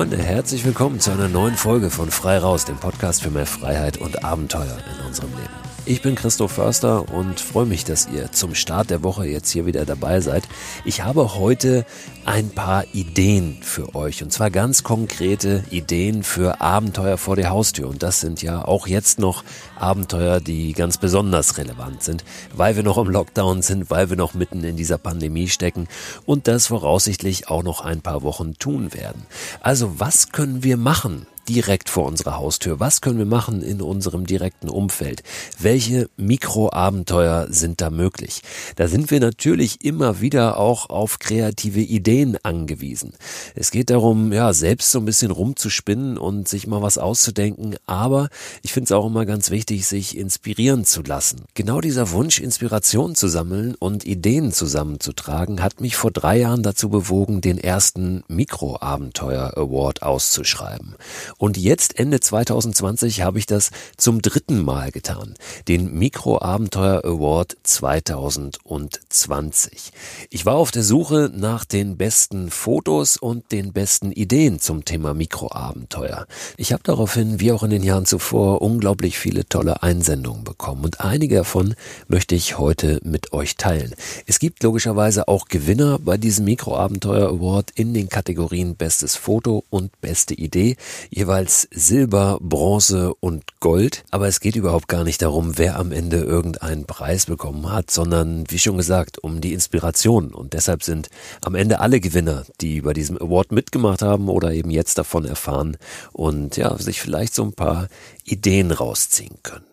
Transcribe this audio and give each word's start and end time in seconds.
Freunde, 0.00 0.16
herzlich 0.16 0.64
willkommen 0.64 0.98
zu 0.98 1.10
einer 1.10 1.28
neuen 1.28 1.56
Folge 1.56 1.90
von 1.90 2.10
Frei 2.10 2.38
Raus, 2.38 2.64
dem 2.64 2.78
Podcast 2.78 3.22
für 3.22 3.28
mehr 3.28 3.44
Freiheit 3.44 3.98
und 3.98 4.24
Abenteuer 4.24 4.78
in 4.98 5.06
unserem 5.06 5.28
Leben. 5.32 5.59
Ich 5.90 6.02
bin 6.02 6.14
Christoph 6.14 6.52
Förster 6.52 7.12
und 7.12 7.40
freue 7.40 7.66
mich, 7.66 7.84
dass 7.84 8.06
ihr 8.06 8.30
zum 8.30 8.54
Start 8.54 8.90
der 8.90 9.02
Woche 9.02 9.26
jetzt 9.26 9.50
hier 9.50 9.66
wieder 9.66 9.84
dabei 9.84 10.20
seid. 10.20 10.44
Ich 10.84 11.02
habe 11.02 11.34
heute 11.34 11.84
ein 12.24 12.50
paar 12.50 12.84
Ideen 12.92 13.58
für 13.60 13.96
euch 13.96 14.22
und 14.22 14.32
zwar 14.32 14.52
ganz 14.52 14.84
konkrete 14.84 15.64
Ideen 15.68 16.22
für 16.22 16.60
Abenteuer 16.60 17.18
vor 17.18 17.34
der 17.34 17.50
Haustür 17.50 17.88
und 17.88 18.04
das 18.04 18.20
sind 18.20 18.40
ja 18.40 18.64
auch 18.64 18.86
jetzt 18.86 19.18
noch 19.18 19.42
Abenteuer, 19.80 20.38
die 20.38 20.74
ganz 20.74 20.96
besonders 20.96 21.58
relevant 21.58 22.04
sind, 22.04 22.22
weil 22.54 22.76
wir 22.76 22.84
noch 22.84 22.96
im 22.96 23.10
Lockdown 23.10 23.60
sind, 23.60 23.90
weil 23.90 24.10
wir 24.10 24.16
noch 24.16 24.32
mitten 24.32 24.62
in 24.62 24.76
dieser 24.76 24.96
Pandemie 24.96 25.48
stecken 25.48 25.88
und 26.24 26.46
das 26.46 26.68
voraussichtlich 26.68 27.48
auch 27.48 27.64
noch 27.64 27.80
ein 27.80 28.00
paar 28.00 28.22
Wochen 28.22 28.56
tun 28.60 28.94
werden. 28.94 29.26
Also 29.60 29.98
was 29.98 30.30
können 30.30 30.62
wir 30.62 30.76
machen? 30.76 31.26
Direkt 31.50 31.88
vor 31.88 32.06
unserer 32.06 32.36
Haustür? 32.36 32.78
Was 32.78 33.00
können 33.00 33.18
wir 33.18 33.26
machen 33.26 33.60
in 33.60 33.82
unserem 33.82 34.24
direkten 34.24 34.68
Umfeld? 34.68 35.24
Welche 35.58 36.08
Mikroabenteuer 36.16 37.48
sind 37.50 37.80
da 37.80 37.90
möglich? 37.90 38.42
Da 38.76 38.86
sind 38.86 39.10
wir 39.10 39.18
natürlich 39.18 39.84
immer 39.84 40.20
wieder 40.20 40.58
auch 40.58 40.90
auf 40.90 41.18
kreative 41.18 41.80
Ideen 41.80 42.38
angewiesen. 42.44 43.14
Es 43.56 43.72
geht 43.72 43.90
darum, 43.90 44.32
ja, 44.32 44.52
selbst 44.52 44.92
so 44.92 45.00
ein 45.00 45.04
bisschen 45.04 45.32
rumzuspinnen 45.32 46.18
und 46.18 46.46
sich 46.46 46.68
mal 46.68 46.82
was 46.82 46.98
auszudenken, 46.98 47.74
aber 47.84 48.28
ich 48.62 48.72
finde 48.72 48.84
es 48.84 48.92
auch 48.92 49.06
immer 49.06 49.26
ganz 49.26 49.50
wichtig, 49.50 49.88
sich 49.88 50.16
inspirieren 50.16 50.84
zu 50.84 51.02
lassen. 51.02 51.46
Genau 51.54 51.80
dieser 51.80 52.12
Wunsch, 52.12 52.38
Inspiration 52.38 53.16
zu 53.16 53.26
sammeln 53.26 53.74
und 53.74 54.06
Ideen 54.06 54.52
zusammenzutragen, 54.52 55.64
hat 55.64 55.80
mich 55.80 55.96
vor 55.96 56.12
drei 56.12 56.38
Jahren 56.38 56.62
dazu 56.62 56.90
bewogen, 56.90 57.40
den 57.40 57.58
ersten 57.58 58.22
Mikroabenteuer 58.28 59.56
Award 59.56 60.02
auszuschreiben. 60.02 60.94
Und 61.40 61.56
jetzt 61.56 61.98
Ende 61.98 62.20
2020 62.20 63.22
habe 63.22 63.38
ich 63.38 63.46
das 63.46 63.70
zum 63.96 64.20
dritten 64.20 64.62
Mal 64.62 64.90
getan. 64.90 65.32
Den 65.68 65.94
Mikroabenteuer 65.94 67.02
Award 67.02 67.56
2020. 67.62 69.90
Ich 70.28 70.44
war 70.44 70.56
auf 70.56 70.70
der 70.70 70.82
Suche 70.82 71.32
nach 71.34 71.64
den 71.64 71.96
besten 71.96 72.50
Fotos 72.50 73.16
und 73.16 73.52
den 73.52 73.72
besten 73.72 74.12
Ideen 74.12 74.60
zum 74.60 74.84
Thema 74.84 75.14
Mikroabenteuer. 75.14 76.26
Ich 76.58 76.74
habe 76.74 76.82
daraufhin, 76.82 77.40
wie 77.40 77.52
auch 77.52 77.62
in 77.62 77.70
den 77.70 77.84
Jahren 77.84 78.04
zuvor, 78.04 78.60
unglaublich 78.60 79.18
viele 79.18 79.48
tolle 79.48 79.82
Einsendungen 79.82 80.44
bekommen 80.44 80.84
und 80.84 81.00
einige 81.00 81.36
davon 81.36 81.74
möchte 82.06 82.34
ich 82.34 82.58
heute 82.58 83.00
mit 83.02 83.32
euch 83.32 83.56
teilen. 83.56 83.94
Es 84.26 84.40
gibt 84.40 84.62
logischerweise 84.62 85.26
auch 85.26 85.48
Gewinner 85.48 85.98
bei 85.98 86.18
diesem 86.18 86.44
Mikroabenteuer 86.44 87.30
Award 87.30 87.70
in 87.76 87.94
den 87.94 88.10
Kategorien 88.10 88.76
Bestes 88.76 89.16
Foto 89.16 89.64
und 89.70 89.98
Beste 90.02 90.34
Idee. 90.34 90.76
Jeweils 91.08 91.29
jeweils 91.30 91.68
Silber, 91.70 92.38
Bronze 92.40 93.14
und 93.20 93.60
Gold. 93.60 94.02
Aber 94.10 94.26
es 94.26 94.40
geht 94.40 94.56
überhaupt 94.56 94.88
gar 94.88 95.04
nicht 95.04 95.22
darum, 95.22 95.58
wer 95.58 95.78
am 95.78 95.92
Ende 95.92 96.16
irgendeinen 96.16 96.86
Preis 96.86 97.26
bekommen 97.26 97.70
hat, 97.70 97.92
sondern 97.92 98.42
wie 98.48 98.58
schon 98.58 98.76
gesagt, 98.76 99.22
um 99.22 99.40
die 99.40 99.52
Inspiration. 99.52 100.34
Und 100.34 100.54
deshalb 100.54 100.82
sind 100.82 101.08
am 101.40 101.54
Ende 101.54 101.78
alle 101.78 102.00
Gewinner, 102.00 102.42
die 102.60 102.80
bei 102.80 102.94
diesem 102.94 103.16
Award 103.16 103.52
mitgemacht 103.52 104.02
haben 104.02 104.28
oder 104.28 104.52
eben 104.52 104.70
jetzt 104.70 104.98
davon 104.98 105.24
erfahren 105.24 105.76
und 106.12 106.56
ja, 106.56 106.76
sich 106.76 107.00
vielleicht 107.00 107.32
so 107.32 107.44
ein 107.44 107.52
paar 107.52 107.86
Ideen 108.24 108.72
rausziehen 108.72 109.36
können. 109.44 109.69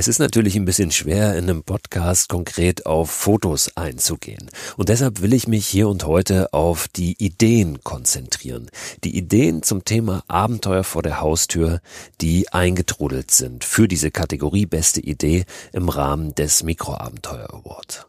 Es 0.00 0.08
ist 0.08 0.18
natürlich 0.18 0.56
ein 0.56 0.64
bisschen 0.64 0.90
schwer, 0.90 1.36
in 1.36 1.50
einem 1.50 1.62
Podcast 1.62 2.30
konkret 2.30 2.86
auf 2.86 3.10
Fotos 3.10 3.76
einzugehen. 3.76 4.50
Und 4.78 4.88
deshalb 4.88 5.20
will 5.20 5.34
ich 5.34 5.46
mich 5.46 5.66
hier 5.66 5.90
und 5.90 6.06
heute 6.06 6.54
auf 6.54 6.88
die 6.88 7.22
Ideen 7.22 7.84
konzentrieren. 7.84 8.70
Die 9.04 9.14
Ideen 9.14 9.62
zum 9.62 9.84
Thema 9.84 10.22
Abenteuer 10.26 10.84
vor 10.84 11.02
der 11.02 11.20
Haustür, 11.20 11.82
die 12.22 12.50
eingetrudelt 12.50 13.30
sind 13.30 13.62
für 13.62 13.88
diese 13.88 14.10
Kategorie 14.10 14.64
Beste 14.64 15.02
Idee 15.02 15.44
im 15.74 15.90
Rahmen 15.90 16.34
des 16.34 16.62
Mikroabenteuer 16.62 17.52
Award. 17.52 18.06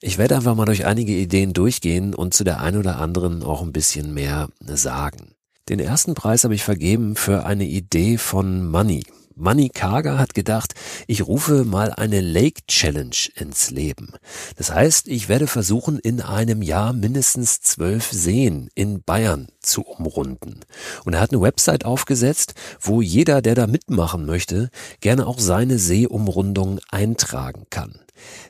Ich 0.00 0.16
werde 0.16 0.36
einfach 0.36 0.54
mal 0.54 0.64
durch 0.64 0.86
einige 0.86 1.12
Ideen 1.12 1.52
durchgehen 1.52 2.14
und 2.14 2.32
zu 2.32 2.44
der 2.44 2.60
einen 2.60 2.78
oder 2.78 2.98
anderen 2.98 3.42
auch 3.42 3.60
ein 3.60 3.74
bisschen 3.74 4.14
mehr 4.14 4.48
sagen. 4.64 5.34
Den 5.68 5.78
ersten 5.78 6.14
Preis 6.14 6.44
habe 6.44 6.54
ich 6.54 6.64
vergeben 6.64 7.16
für 7.16 7.44
eine 7.44 7.66
Idee 7.66 8.16
von 8.16 8.66
Money. 8.66 9.02
Manny 9.36 9.68
Kaga 9.68 10.18
hat 10.18 10.34
gedacht, 10.34 10.74
ich 11.08 11.26
rufe 11.26 11.64
mal 11.64 11.92
eine 11.92 12.20
Lake 12.20 12.62
Challenge 12.68 13.16
ins 13.34 13.70
Leben. 13.70 14.12
Das 14.56 14.70
heißt, 14.70 15.08
ich 15.08 15.28
werde 15.28 15.48
versuchen, 15.48 15.98
in 15.98 16.20
einem 16.20 16.62
Jahr 16.62 16.92
mindestens 16.92 17.60
zwölf 17.60 18.12
Seen 18.12 18.70
in 18.76 19.02
Bayern 19.02 19.48
zu 19.60 19.82
umrunden. 19.82 20.60
Und 21.04 21.14
er 21.14 21.20
hat 21.20 21.32
eine 21.32 21.40
Website 21.40 21.84
aufgesetzt, 21.84 22.54
wo 22.80 23.00
jeder, 23.00 23.42
der 23.42 23.56
da 23.56 23.66
mitmachen 23.66 24.24
möchte, 24.24 24.70
gerne 25.00 25.26
auch 25.26 25.40
seine 25.40 25.78
Seeumrundung 25.78 26.78
eintragen 26.90 27.66
kann. 27.70 27.98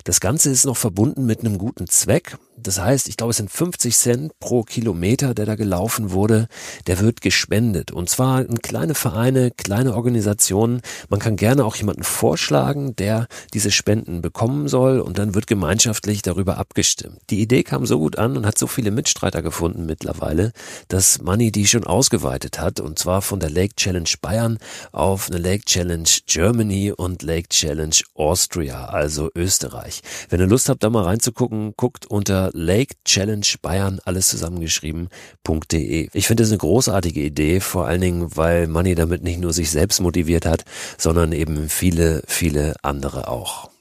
Das 0.04 0.20
Ganze 0.20 0.50
ist 0.50 0.66
noch 0.66 0.76
verbunden 0.76 1.24
mit 1.24 1.40
einem 1.40 1.56
guten 1.56 1.86
Zweck. 1.86 2.36
Das 2.56 2.80
heißt, 2.80 3.08
ich 3.08 3.16
glaube, 3.16 3.32
es 3.32 3.38
sind 3.38 3.50
50 3.50 3.96
Cent 3.96 4.38
pro 4.38 4.62
Kilometer, 4.62 5.34
der 5.34 5.44
da 5.44 5.56
gelaufen 5.56 6.12
wurde, 6.12 6.46
der 6.86 7.00
wird 7.00 7.20
gespendet. 7.20 7.90
Und 7.90 8.08
zwar 8.08 8.42
in 8.42 8.58
kleine 8.60 8.94
Vereine, 8.94 9.50
kleine 9.50 9.94
Organisationen. 9.94 10.80
Man 11.08 11.18
kann 11.18 11.36
gerne 11.36 11.64
auch 11.64 11.74
jemanden 11.74 12.04
vorschlagen, 12.04 12.94
der 12.94 13.26
diese 13.52 13.72
Spenden 13.72 14.22
bekommen 14.22 14.68
soll 14.68 15.00
und 15.00 15.18
dann 15.18 15.34
wird 15.34 15.48
gemeinschaftlich 15.48 16.22
darüber 16.22 16.58
abgestimmt. 16.58 17.18
Die 17.30 17.40
Idee 17.40 17.64
kam 17.64 17.86
so 17.86 17.98
gut 17.98 18.18
an 18.18 18.36
und 18.36 18.46
hat 18.46 18.56
so 18.56 18.68
viele 18.68 18.92
Mitstreiter 18.92 19.42
gefunden 19.42 19.84
mittlerweile, 19.84 20.52
dass 20.86 21.20
Money 21.20 21.50
die 21.50 21.66
schon 21.66 21.84
ausgeweitet 21.84 22.60
hat 22.60 22.78
und 22.78 23.00
zwar 23.00 23.20
von 23.20 23.40
der 23.40 23.50
Lake 23.50 23.74
Challenge 23.74 24.10
Bayern 24.22 24.58
auf 24.92 25.28
eine 25.28 25.38
Lake 25.38 25.64
Challenge 25.64 26.08
Germany 26.26 26.92
und 26.92 27.22
Lake 27.22 27.48
Challenge 27.48 27.96
Austria, 28.14 28.86
also 28.86 29.30
Österreich. 29.34 30.02
Wenn 30.28 30.40
ihr 30.40 30.46
Lust 30.46 30.68
habt, 30.68 30.84
da 30.84 30.90
mal 30.90 31.04
reinzugucken, 31.04 31.74
guckt 31.76 32.06
unter 32.06 32.43
Lake 32.52 32.94
Challenge 33.04 33.46
Bayern, 33.62 34.00
alles 34.04 34.28
zusammengeschrieben.de. 34.28 36.08
Ich 36.12 36.26
finde 36.26 36.42
es 36.42 36.50
eine 36.50 36.58
großartige 36.58 37.20
Idee, 37.20 37.60
vor 37.60 37.86
allen 37.86 38.00
Dingen, 38.00 38.36
weil 38.36 38.66
Money 38.66 38.94
damit 38.94 39.22
nicht 39.22 39.40
nur 39.40 39.52
sich 39.52 39.70
selbst 39.70 40.00
motiviert 40.00 40.46
hat, 40.46 40.64
sondern 40.98 41.32
eben 41.32 41.68
viele, 41.68 42.22
viele 42.26 42.74
andere 42.82 43.28
auch. 43.28 43.73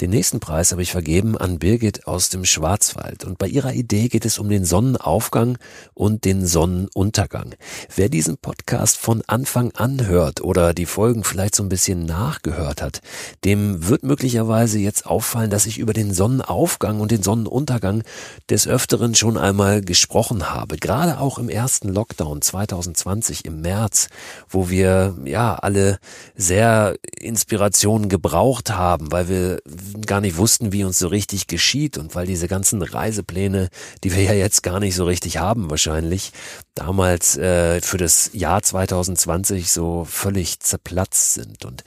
Den 0.00 0.10
nächsten 0.10 0.40
Preis 0.40 0.72
habe 0.72 0.82
ich 0.82 0.90
vergeben 0.90 1.38
an 1.38 1.60
Birgit 1.60 2.08
aus 2.08 2.28
dem 2.28 2.44
Schwarzwald 2.44 3.22
und 3.22 3.38
bei 3.38 3.46
ihrer 3.46 3.74
Idee 3.74 4.08
geht 4.08 4.24
es 4.24 4.40
um 4.40 4.48
den 4.48 4.64
Sonnenaufgang 4.64 5.56
und 5.94 6.24
den 6.24 6.44
Sonnenuntergang. 6.44 7.54
Wer 7.94 8.08
diesen 8.08 8.36
Podcast 8.36 8.96
von 8.96 9.22
Anfang 9.28 9.70
an 9.76 10.04
hört 10.04 10.40
oder 10.40 10.74
die 10.74 10.86
Folgen 10.86 11.22
vielleicht 11.22 11.54
so 11.54 11.62
ein 11.62 11.68
bisschen 11.68 12.06
nachgehört 12.06 12.82
hat, 12.82 13.02
dem 13.44 13.86
wird 13.86 14.02
möglicherweise 14.02 14.80
jetzt 14.80 15.06
auffallen, 15.06 15.50
dass 15.50 15.64
ich 15.64 15.78
über 15.78 15.92
den 15.92 16.12
Sonnenaufgang 16.12 16.98
und 16.98 17.12
den 17.12 17.22
Sonnenuntergang 17.22 18.02
des 18.50 18.66
Öfteren 18.66 19.14
schon 19.14 19.38
einmal 19.38 19.80
gesprochen 19.80 20.50
habe. 20.50 20.76
Gerade 20.76 21.20
auch 21.20 21.38
im 21.38 21.48
ersten 21.48 21.88
Lockdown 21.88 22.42
2020 22.42 23.44
im 23.44 23.60
März, 23.60 24.08
wo 24.48 24.68
wir 24.68 25.16
ja 25.24 25.54
alle 25.54 26.00
sehr 26.34 26.96
Inspirationen 27.16 28.08
gebraucht 28.08 28.72
haben, 28.72 29.12
weil 29.12 29.28
wir 29.28 29.60
gar 30.06 30.20
nicht 30.20 30.36
wussten, 30.36 30.72
wie 30.72 30.84
uns 30.84 30.98
so 30.98 31.08
richtig 31.08 31.46
geschieht 31.46 31.98
und 31.98 32.14
weil 32.14 32.26
diese 32.26 32.48
ganzen 32.48 32.82
Reisepläne, 32.82 33.68
die 34.02 34.14
wir 34.14 34.22
ja 34.22 34.32
jetzt 34.32 34.62
gar 34.62 34.80
nicht 34.80 34.94
so 34.94 35.04
richtig 35.04 35.38
haben 35.38 35.70
wahrscheinlich, 35.70 36.32
damals 36.74 37.36
äh, 37.36 37.80
für 37.80 37.98
das 37.98 38.30
Jahr 38.32 38.62
2020 38.62 39.70
so 39.70 40.04
völlig 40.04 40.60
zerplatzt 40.60 41.34
sind. 41.34 41.64
Und 41.64 41.84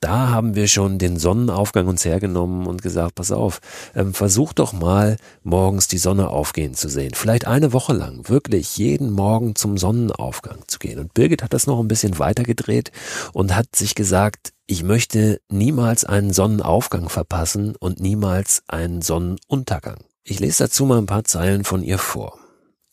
da 0.00 0.28
haben 0.28 0.54
wir 0.54 0.68
schon 0.68 0.98
den 0.98 1.18
Sonnenaufgang 1.18 1.86
uns 1.86 2.04
hergenommen 2.04 2.66
und 2.66 2.82
gesagt, 2.82 3.14
pass 3.14 3.32
auf, 3.32 3.60
ähm, 3.94 4.12
versuch 4.14 4.52
doch 4.52 4.72
mal 4.72 5.16
morgens 5.42 5.88
die 5.88 5.98
Sonne 5.98 6.28
aufgehen 6.28 6.74
zu 6.74 6.88
sehen. 6.88 7.12
Vielleicht 7.14 7.46
eine 7.46 7.72
Woche 7.72 7.94
lang, 7.94 8.28
wirklich 8.28 8.76
jeden 8.76 9.10
Morgen 9.10 9.54
zum 9.54 9.78
Sonnenaufgang 9.78 10.58
zu 10.66 10.78
gehen. 10.78 10.98
Und 10.98 11.14
Birgit 11.14 11.42
hat 11.42 11.54
das 11.54 11.66
noch 11.66 11.80
ein 11.80 11.88
bisschen 11.88 12.18
weitergedreht 12.18 12.92
und 13.32 13.56
hat 13.56 13.74
sich 13.74 13.94
gesagt, 13.94 14.52
ich 14.66 14.82
möchte 14.82 15.40
niemals 15.48 16.04
einen 16.04 16.32
Sonnenaufgang 16.32 17.08
verpassen 17.08 17.74
und 17.76 18.00
niemals 18.00 18.62
einen 18.68 19.00
Sonnenuntergang. 19.00 19.98
Ich 20.24 20.40
lese 20.40 20.64
dazu 20.64 20.84
mal 20.84 20.98
ein 20.98 21.06
paar 21.06 21.24
Zeilen 21.24 21.64
von 21.64 21.82
ihr 21.82 21.98
vor. 21.98 22.38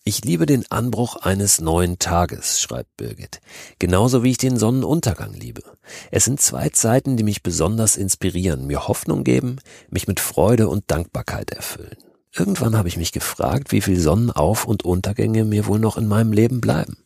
Ich 0.06 0.26
liebe 0.26 0.46
den 0.46 0.70
Anbruch 0.70 1.16
eines 1.16 1.62
neuen 1.62 1.98
Tages, 1.98 2.60
schreibt 2.60 2.98
Birgit, 2.98 3.40
genauso 3.80 4.22
wie 4.22 4.32
ich 4.32 4.38
den 4.38 4.58
Sonnenuntergang 4.58 5.34
liebe. 5.34 5.64
Es 6.12 6.26
sind 6.26 6.42
zwei 6.42 6.68
Zeiten, 6.68 7.16
die 7.16 7.24
mich 7.24 7.42
besonders 7.42 7.96
inspirieren, 7.96 8.68
mir 8.68 8.90
Hoffnung 8.90 9.24
geben, 9.24 9.60
mich 9.90 10.06
mit 10.06 10.20
Freude 10.20 10.68
und 10.68 10.92
Dankbarkeit 10.92 11.52
erfüllen. 11.52 11.96
Irgendwann 12.34 12.76
habe 12.78 12.90
ich 12.90 12.98
mich 12.98 13.14
gefragt, 13.14 13.72
wie 13.72 13.80
viel 13.80 13.98
Sonnenauf- 13.98 14.66
und 14.66 14.84
Untergänge 14.84 15.46
mir 15.46 15.68
wohl 15.68 15.80
noch 15.80 15.98
in 15.98 16.10
meinem 16.10 16.34
Leben 16.34 16.60
bleiben. 16.60 16.98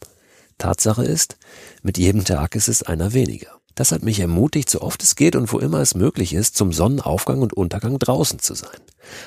Tatsache 0.57 1.03
ist, 1.03 1.37
mit 1.83 1.99
jedem 1.99 2.25
Tag 2.25 2.55
ist 2.55 2.67
es 2.67 2.81
einer 2.81 3.13
weniger. 3.13 3.51
Das 3.75 3.91
hat 3.91 4.01
mich 4.01 4.19
ermutigt, 4.19 4.71
so 4.71 4.81
oft 4.81 5.03
es 5.03 5.15
geht 5.15 5.35
und 5.35 5.53
wo 5.53 5.59
immer 5.59 5.81
es 5.81 5.93
möglich 5.93 6.33
ist, 6.33 6.57
zum 6.57 6.73
Sonnenaufgang 6.73 7.43
und 7.43 7.53
Untergang 7.53 7.99
draußen 7.99 8.39
zu 8.39 8.55
sein. 8.55 8.79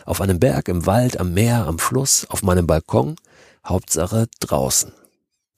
Auf 0.06 0.20
einem 0.20 0.40
Berg, 0.40 0.67
im 0.67 0.87
Wald, 0.87 1.20
am 1.20 1.34
Meer, 1.34 1.69
am 1.69 1.78
Fluss, 1.78 2.26
auf 2.28 2.43
meinem 2.43 2.67
Balkon, 2.67 3.14
Hauptsache 3.67 4.29
draußen. 4.41 4.93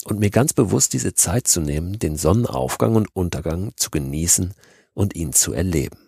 und 0.04 0.18
mir 0.18 0.30
ganz 0.30 0.52
bewusst 0.52 0.94
diese 0.94 1.14
Zeit 1.14 1.46
zu 1.46 1.60
nehmen, 1.60 1.98
den 1.98 2.16
Sonnenaufgang 2.16 2.96
und 2.96 3.14
Untergang 3.14 3.72
zu 3.76 3.90
genießen 3.90 4.52
und 4.94 5.14
ihn 5.14 5.32
zu 5.32 5.52
erleben. 5.52 6.01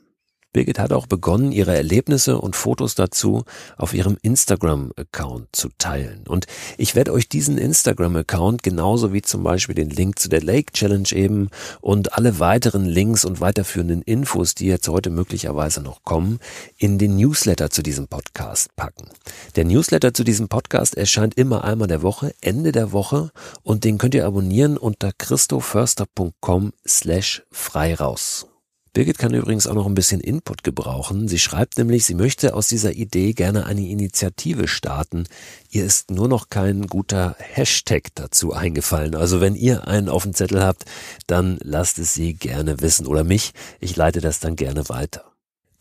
Birgit 0.55 0.79
hat 0.79 0.93
auch 0.93 1.07
begonnen, 1.07 1.53
ihre 1.53 1.77
Erlebnisse 1.77 2.39
und 2.39 2.57
Fotos 2.57 2.95
dazu 2.95 3.45
auf 3.77 3.93
ihrem 3.93 4.17
Instagram-Account 4.23 5.49
zu 5.53 5.69
teilen. 5.77 6.25
Und 6.29 6.47
ich 6.79 6.95
werde 6.95 7.13
euch 7.13 7.29
diesen 7.29 7.59
Instagram-Account 7.59 8.63
genauso 8.63 9.13
wie 9.13 9.21
zum 9.21 9.43
Beispiel 9.43 9.75
den 9.75 9.91
Link 9.91 10.19
zu 10.19 10.29
der 10.29 10.43
Lake 10.43 10.73
Challenge 10.73 11.09
eben 11.13 11.51
und 11.81 12.15
alle 12.15 12.39
weiteren 12.39 12.87
Links 12.87 13.25
und 13.25 13.41
weiterführenden 13.41 14.01
Infos, 14.03 14.55
die 14.55 14.67
jetzt 14.67 14.89
heute 14.89 15.11
möglicherweise 15.11 15.83
noch 15.83 16.05
kommen, 16.05 16.39
in 16.79 16.99
den 16.99 17.17
Newsletter 17.17 17.71
zu 17.71 17.83
diesem 17.83 18.07
Podcast 18.07 18.75
packen. 18.77 19.09
Der 19.57 19.65
Newsletter 19.65 20.15
zu 20.15 20.23
diesem 20.23 20.49
Podcast 20.49 20.97
erscheint 20.97 21.37
immer 21.37 21.65
einmal 21.65 21.89
der 21.89 22.03
Woche, 22.03 22.33
Ende 22.41 22.71
der 22.71 22.93
Woche 22.93 23.33
und 23.65 23.83
den 23.83 23.99
könnt 23.99 24.15
ihr 24.15 24.25
abonnieren 24.25 24.77
unter 24.77 25.11
christoförster.com 25.13 26.73
slash 26.87 27.43
frei 27.51 27.95
raus. 27.95 28.47
Birgit 28.95 29.19
kann 29.19 29.35
übrigens 29.35 29.67
auch 29.67 29.75
noch 29.75 29.87
ein 29.87 29.95
bisschen 29.95 30.21
Input 30.21 30.63
gebrauchen. 30.63 31.27
Sie 31.27 31.41
schreibt 31.41 31.77
nämlich, 31.79 32.05
sie 32.05 32.15
möchte 32.15 32.55
aus 32.55 32.69
dieser 32.69 32.93
Idee 32.93 33.33
gerne 33.33 33.67
eine 33.67 33.85
Initiative 33.89 34.69
starten. 34.69 35.25
Ihr 35.69 35.85
ist 35.85 36.13
nur 36.13 36.29
noch 36.29 36.49
kein 36.49 36.87
guter 36.87 37.35
Hashtag 37.41 38.15
dazu 38.15 38.53
eingefallen. 38.53 39.17
Also 39.17 39.41
wenn 39.41 39.57
ihr 39.57 39.89
einen 39.89 40.09
auf 40.09 40.23
dem 40.23 40.33
Zettel 40.33 40.63
habt, 40.63 40.85
dann 41.27 41.59
lasst 41.61 41.99
es 41.99 42.15
sie 42.15 42.35
gerne 42.35 42.81
wissen 42.81 43.09
oder 43.09 43.25
mich. 43.25 43.53
Ich 43.81 43.97
leite 43.97 44.21
das 44.21 44.39
dann 44.39 44.55
gerne 44.55 44.89
weiter. 44.89 45.34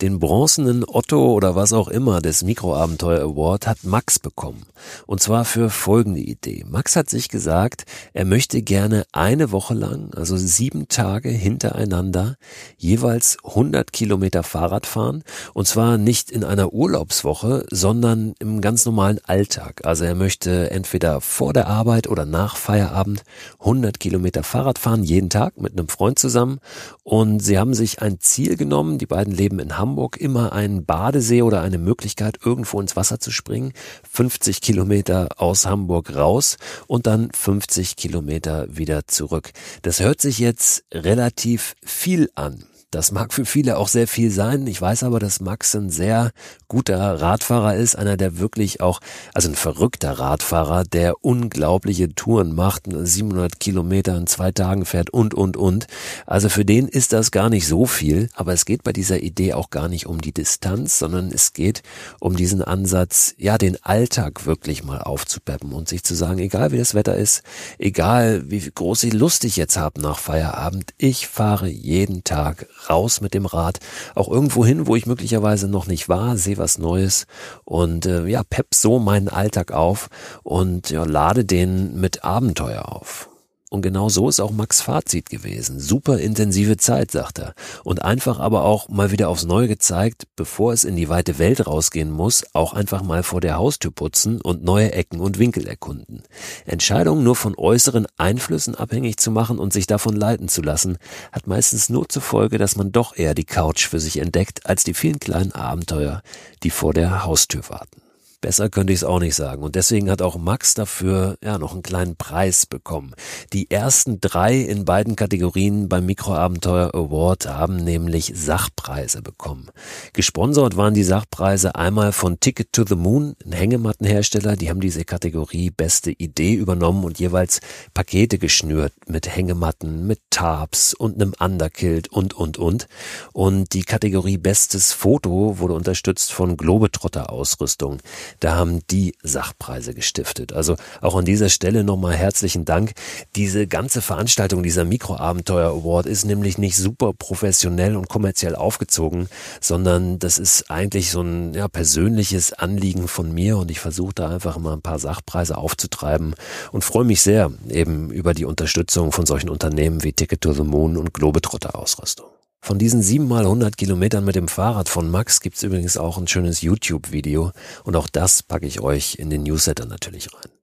Den 0.03 0.19
bronzenen 0.19 0.83
Otto 0.85 1.31
oder 1.31 1.55
was 1.55 1.71
auch 1.71 1.87
immer 1.87 2.19
des 2.19 2.43
Mikroabenteuer 2.43 3.21
Award 3.21 3.67
hat 3.67 3.85
Max 3.85 4.19
bekommen. 4.19 4.65
Und 5.07 5.21
zwar 5.21 5.45
für 5.45 5.69
folgende 5.69 6.19
Idee. 6.19 6.65
Max 6.67 6.97
hat 6.97 7.09
sich 7.09 7.29
gesagt, 7.29 7.85
er 8.11 8.25
möchte 8.25 8.61
gerne 8.63 9.05
eine 9.13 9.53
Woche 9.53 9.73
lang, 9.73 10.13
also 10.13 10.35
sieben 10.35 10.89
Tage 10.89 11.29
hintereinander, 11.29 12.35
jeweils 12.75 13.37
100 13.45 13.93
Kilometer 13.93 14.43
Fahrrad 14.43 14.85
fahren. 14.85 15.23
Und 15.53 15.69
zwar 15.69 15.97
nicht 15.97 16.31
in 16.31 16.43
einer 16.43 16.73
Urlaubswoche, 16.73 17.65
sondern 17.71 18.33
im 18.39 18.59
ganz 18.59 18.83
normalen 18.83 19.21
Alltag. 19.23 19.85
Also 19.85 20.03
er 20.03 20.15
möchte 20.15 20.69
entweder 20.69 21.21
vor 21.21 21.53
der 21.53 21.67
Arbeit 21.67 22.09
oder 22.09 22.25
nach 22.25 22.57
Feierabend 22.57 23.23
100 23.59 24.01
Kilometer 24.01 24.43
Fahrrad 24.43 24.79
fahren, 24.79 25.03
jeden 25.03 25.29
Tag 25.29 25.61
mit 25.61 25.79
einem 25.79 25.87
Freund 25.87 26.19
zusammen. 26.19 26.59
Und 27.03 27.39
sie 27.39 27.57
haben 27.57 27.73
sich 27.73 28.01
ein 28.01 28.19
Ziel 28.19 28.57
genommen. 28.57 28.97
Die 28.97 29.05
beiden 29.05 29.33
leben 29.33 29.59
in 29.59 29.77
Hamburg 29.77 29.92
Hamburg 29.93 30.17
immer 30.17 30.53
einen 30.53 30.85
Badesee 30.85 31.43
oder 31.43 31.61
eine 31.61 31.77
Möglichkeit, 31.77 32.39
irgendwo 32.43 32.81
ins 32.81 32.95
Wasser 32.95 33.19
zu 33.19 33.29
springen. 33.29 33.73
50 34.11 34.59
Kilometer 34.59 35.29
aus 35.37 35.67
Hamburg 35.67 36.15
raus 36.15 36.57
und 36.87 37.05
dann 37.05 37.29
50 37.31 37.95
Kilometer 37.95 38.65
wieder 38.75 39.05
zurück. 39.05 39.51
Das 39.83 39.99
hört 39.99 40.19
sich 40.19 40.39
jetzt 40.39 40.83
relativ 40.91 41.75
viel 41.83 42.31
an. 42.33 42.63
Das 42.93 43.11
mag 43.11 43.33
für 43.33 43.45
viele 43.45 43.77
auch 43.77 43.87
sehr 43.87 44.07
viel 44.07 44.29
sein. 44.29 44.67
Ich 44.67 44.79
weiß 44.79 45.01
aber, 45.01 45.19
dass 45.19 45.39
Max 45.39 45.73
ein 45.75 45.89
sehr 45.89 46.31
guter 46.67 47.19
Radfahrer 47.19 47.75
ist, 47.75 47.95
einer 47.95 48.17
der 48.17 48.37
wirklich 48.37 48.81
auch, 48.81 48.99
also 49.33 49.49
ein 49.49 49.55
verrückter 49.55 50.11
Radfahrer, 50.11 50.83
der 50.83 51.25
unglaubliche 51.25 52.13
Touren 52.13 52.53
macht, 52.53 52.83
700 52.87 53.59
Kilometer 53.59 54.15
in 54.15 54.27
zwei 54.27 54.51
Tagen 54.51 54.85
fährt 54.85 55.09
und, 55.09 55.33
und, 55.33 55.57
und. 55.57 55.87
Also 56.27 56.49
für 56.49 56.65
den 56.65 56.87
ist 56.87 57.13
das 57.13 57.31
gar 57.31 57.49
nicht 57.49 57.67
so 57.67 57.87
viel, 57.87 58.29
aber 58.35 58.53
es 58.53 58.63
geht 58.63 58.83
bei 58.83 58.93
dieser 58.93 59.21
Idee 59.21 59.53
auch 59.53 59.71
gar 59.71 59.87
nicht 59.87 60.05
um 60.05 60.21
die 60.21 60.31
Distanz, 60.31 60.99
sondern 60.99 61.31
es 61.31 61.53
geht 61.53 61.81
um 62.19 62.35
diesen 62.35 62.61
Ansatz, 62.61 63.33
ja, 63.39 63.57
den 63.57 63.83
Alltag 63.83 64.45
wirklich 64.45 64.83
mal 64.83 65.01
aufzupeppen 65.01 65.73
und 65.73 65.89
sich 65.89 66.03
zu 66.03 66.13
sagen, 66.13 66.37
egal 66.37 66.71
wie 66.71 66.77
das 66.77 66.93
Wetter 66.93 67.15
ist, 67.15 67.41
egal 67.79 68.51
wie 68.51 68.69
groß 68.69 69.01
ich 69.03 69.13
Lust 69.13 69.45
ich 69.45 69.55
jetzt 69.55 69.77
habe 69.77 69.99
nach 69.99 70.19
Feierabend, 70.19 70.93
ich 70.99 71.27
fahre 71.27 71.67
jeden 71.67 72.23
Tag 72.23 72.67
raus 72.89 73.21
mit 73.21 73.33
dem 73.33 73.45
Rad, 73.45 73.79
auch 74.15 74.29
irgendwo 74.29 74.65
hin, 74.65 74.87
wo 74.87 74.95
ich 74.95 75.05
möglicherweise 75.05 75.67
noch 75.67 75.87
nicht 75.87 76.09
war, 76.09 76.37
sehe 76.37 76.57
was 76.57 76.77
Neues 76.77 77.25
und 77.65 78.05
äh, 78.05 78.25
ja, 78.25 78.43
pepp 78.43 78.73
so 78.73 78.99
meinen 78.99 79.29
Alltag 79.29 79.71
auf 79.71 80.09
und 80.43 80.89
ja, 80.89 81.03
lade 81.03 81.45
den 81.45 81.99
mit 81.99 82.23
Abenteuer 82.23 82.91
auf. 82.91 83.29
Und 83.73 83.81
genau 83.81 84.07
so 84.07 84.29
ist 84.29 84.39
auch 84.39 84.51
Max 84.51 84.81
Fazit 84.81 85.31
gewesen. 85.31 85.79
Super 85.79 86.19
intensive 86.19 86.77
Zeit, 86.77 87.09
sagt 87.09 87.39
er. 87.39 87.55
Und 87.83 88.03
einfach 88.03 88.39
aber 88.39 88.65
auch 88.65 88.87
mal 88.87 89.09
wieder 89.09 89.29
aufs 89.29 89.45
Neue 89.45 89.67
gezeigt, 89.67 90.27
bevor 90.35 90.73
es 90.73 90.83
in 90.83 90.95
die 90.95 91.09
weite 91.09 91.39
Welt 91.39 91.65
rausgehen 91.65 92.11
muss, 92.11 92.43
auch 92.53 92.73
einfach 92.73 93.01
mal 93.01 93.23
vor 93.23 93.41
der 93.41 93.57
Haustür 93.57 93.89
putzen 93.89 94.41
und 94.41 94.63
neue 94.63 94.91
Ecken 94.91 95.19
und 95.19 95.39
Winkel 95.39 95.65
erkunden. 95.65 96.21
Entscheidungen 96.67 97.23
nur 97.23 97.35
von 97.35 97.55
äußeren 97.57 98.05
Einflüssen 98.15 98.75
abhängig 98.75 99.17
zu 99.17 99.31
machen 99.31 99.57
und 99.57 99.73
sich 99.73 99.87
davon 99.87 100.15
leiten 100.15 100.49
zu 100.49 100.61
lassen, 100.61 100.99
hat 101.31 101.47
meistens 101.47 101.89
nur 101.89 102.07
zur 102.07 102.21
Folge, 102.21 102.59
dass 102.59 102.75
man 102.75 102.91
doch 102.91 103.17
eher 103.17 103.33
die 103.33 103.43
Couch 103.43 103.87
für 103.87 103.99
sich 103.99 104.19
entdeckt, 104.19 104.67
als 104.67 104.83
die 104.83 104.93
vielen 104.93 105.17
kleinen 105.17 105.51
Abenteuer, 105.51 106.21
die 106.61 106.69
vor 106.69 106.93
der 106.93 107.25
Haustür 107.25 107.67
warten. 107.69 108.02
Besser 108.43 108.67
könnte 108.67 108.91
ich 108.91 108.99
es 108.99 109.03
auch 109.05 109.21
nicht 109.21 109.35
sagen. 109.35 109.63
Und 109.63 109.75
deswegen 109.75 110.11
hat 110.11 110.21
auch 110.21 110.35
Max 110.35 110.73
dafür 110.73 111.37
ja 111.41 111.57
noch 111.57 111.71
einen 111.71 111.81
kleinen 111.81 112.17
Preis 112.17 112.65
bekommen. 112.65 113.15
Die 113.53 113.71
ersten 113.71 114.19
drei 114.19 114.57
in 114.57 114.83
beiden 114.83 115.15
Kategorien 115.15 115.87
beim 115.87 116.05
Mikroabenteuer 116.05 116.93
Award 116.93 117.47
haben 117.47 117.77
nämlich 117.77 118.33
Sachpreise 118.35 119.21
bekommen. 119.21 119.69
Gesponsert 120.11 120.75
waren 120.75 120.93
die 120.93 121.05
Sachpreise 121.05 121.75
einmal 121.75 122.11
von 122.11 122.41
Ticket 122.41 122.73
to 122.73 122.83
the 122.85 122.97
Moon, 122.97 123.37
ein 123.45 123.53
Hängemattenhersteller. 123.53 124.57
Die 124.57 124.69
haben 124.69 124.81
diese 124.81 125.05
Kategorie 125.05 125.69
beste 125.69 126.11
Idee 126.11 126.55
übernommen 126.55 127.05
und 127.05 127.19
jeweils 127.19 127.61
Pakete 127.93 128.39
geschnürt 128.39 128.91
mit 129.07 129.33
Hängematten, 129.33 130.05
mit 130.05 130.19
Tarps 130.31 130.93
und 130.93 131.15
einem 131.15 131.33
Underkilt 131.39 132.09
und, 132.09 132.33
und, 132.33 132.57
und. 132.57 132.87
Und 133.31 133.71
die 133.71 133.83
Kategorie 133.83 134.37
bestes 134.37 134.91
Foto 134.91 135.59
wurde 135.59 135.75
unterstützt 135.75 136.33
von 136.33 136.57
Globetrotter 136.57 137.31
Ausrüstung 137.31 137.99
da 138.39 138.55
haben 138.55 138.81
die 138.87 139.15
Sachpreise 139.23 139.93
gestiftet. 139.93 140.53
Also 140.53 140.75
auch 141.01 141.15
an 141.15 141.25
dieser 141.25 141.49
Stelle 141.49 141.83
nochmal 141.83 142.15
herzlichen 142.15 142.65
Dank. 142.65 142.93
Diese 143.35 143.67
ganze 143.67 144.01
Veranstaltung, 144.01 144.63
dieser 144.63 144.85
Mikroabenteuer 144.85 145.69
Award 145.69 146.05
ist 146.05 146.25
nämlich 146.25 146.57
nicht 146.57 146.77
super 146.77 147.13
professionell 147.13 147.95
und 147.95 148.09
kommerziell 148.09 148.55
aufgezogen, 148.55 149.27
sondern 149.61 150.19
das 150.19 150.37
ist 150.37 150.69
eigentlich 150.69 151.11
so 151.11 151.21
ein 151.21 151.53
ja, 151.53 151.67
persönliches 151.67 152.53
Anliegen 152.53 153.07
von 153.07 153.33
mir 153.33 153.57
und 153.57 153.71
ich 153.71 153.79
versuche 153.79 154.13
da 154.13 154.29
einfach 154.29 154.57
mal 154.57 154.73
ein 154.73 154.81
paar 154.81 154.99
Sachpreise 154.99 155.57
aufzutreiben 155.57 156.35
und 156.71 156.83
freue 156.83 157.05
mich 157.05 157.21
sehr 157.21 157.51
eben 157.69 158.11
über 158.11 158.33
die 158.33 158.45
Unterstützung 158.45 159.11
von 159.11 159.25
solchen 159.25 159.49
Unternehmen 159.49 160.03
wie 160.03 160.13
Ticket 160.13 160.41
to 160.41 160.53
the 160.53 160.63
Moon 160.63 160.97
und 160.97 161.13
Globetrotter 161.13 161.75
Ausrüstung. 161.75 162.27
Von 162.65 162.79
diesen 162.79 163.01
sieben 163.01 163.27
mal 163.27 163.43
100 163.43 163.75
Kilometern 163.75 164.23
mit 164.23 164.35
dem 164.35 164.47
Fahrrad 164.47 164.87
von 164.87 165.11
Max 165.11 165.41
gibt's 165.41 165.63
übrigens 165.63 165.97
auch 165.97 166.17
ein 166.17 166.29
schönes 166.29 166.61
YouTube-Video 166.61 167.51
und 167.83 167.97
auch 167.97 168.07
das 168.07 168.41
packe 168.41 168.65
ich 168.65 168.79
euch 168.79 169.15
in 169.15 169.29
den 169.29 169.43
Newsletter 169.43 169.85
natürlich 169.85 170.33
rein. 170.33 170.62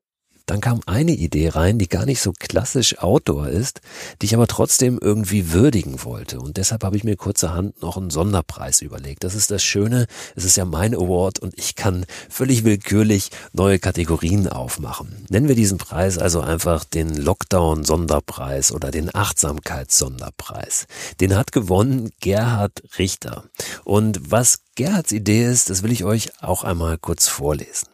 Dann 0.50 0.60
kam 0.60 0.80
eine 0.86 1.12
Idee 1.12 1.50
rein, 1.50 1.78
die 1.78 1.88
gar 1.88 2.06
nicht 2.06 2.20
so 2.20 2.32
klassisch 2.36 2.98
Outdoor 2.98 3.46
ist, 3.46 3.80
die 4.20 4.26
ich 4.26 4.34
aber 4.34 4.48
trotzdem 4.48 4.98
irgendwie 5.00 5.52
würdigen 5.52 6.02
wollte. 6.02 6.40
Und 6.40 6.56
deshalb 6.56 6.82
habe 6.82 6.96
ich 6.96 7.04
mir 7.04 7.14
kurzerhand 7.14 7.80
noch 7.82 7.96
einen 7.96 8.10
Sonderpreis 8.10 8.82
überlegt. 8.82 9.22
Das 9.22 9.36
ist 9.36 9.52
das 9.52 9.62
Schöne, 9.62 10.08
es 10.34 10.44
ist 10.44 10.56
ja 10.56 10.64
mein 10.64 10.92
Award 10.92 11.38
und 11.38 11.56
ich 11.56 11.76
kann 11.76 12.04
völlig 12.28 12.64
willkürlich 12.64 13.30
neue 13.52 13.78
Kategorien 13.78 14.48
aufmachen. 14.48 15.24
Nennen 15.28 15.46
wir 15.46 15.54
diesen 15.54 15.78
Preis 15.78 16.18
also 16.18 16.40
einfach 16.40 16.82
den 16.82 17.14
Lockdown-Sonderpreis 17.14 18.72
oder 18.72 18.90
den 18.90 19.14
Achtsamkeits-Sonderpreis. 19.14 20.88
Den 21.20 21.36
hat 21.36 21.52
gewonnen 21.52 22.10
Gerhard 22.18 22.82
Richter. 22.98 23.44
Und 23.84 24.32
was 24.32 24.62
Gerhards 24.74 25.12
Idee 25.12 25.44
ist, 25.44 25.70
das 25.70 25.84
will 25.84 25.92
ich 25.92 26.02
euch 26.02 26.42
auch 26.42 26.64
einmal 26.64 26.98
kurz 26.98 27.28
vorlesen. 27.28 27.86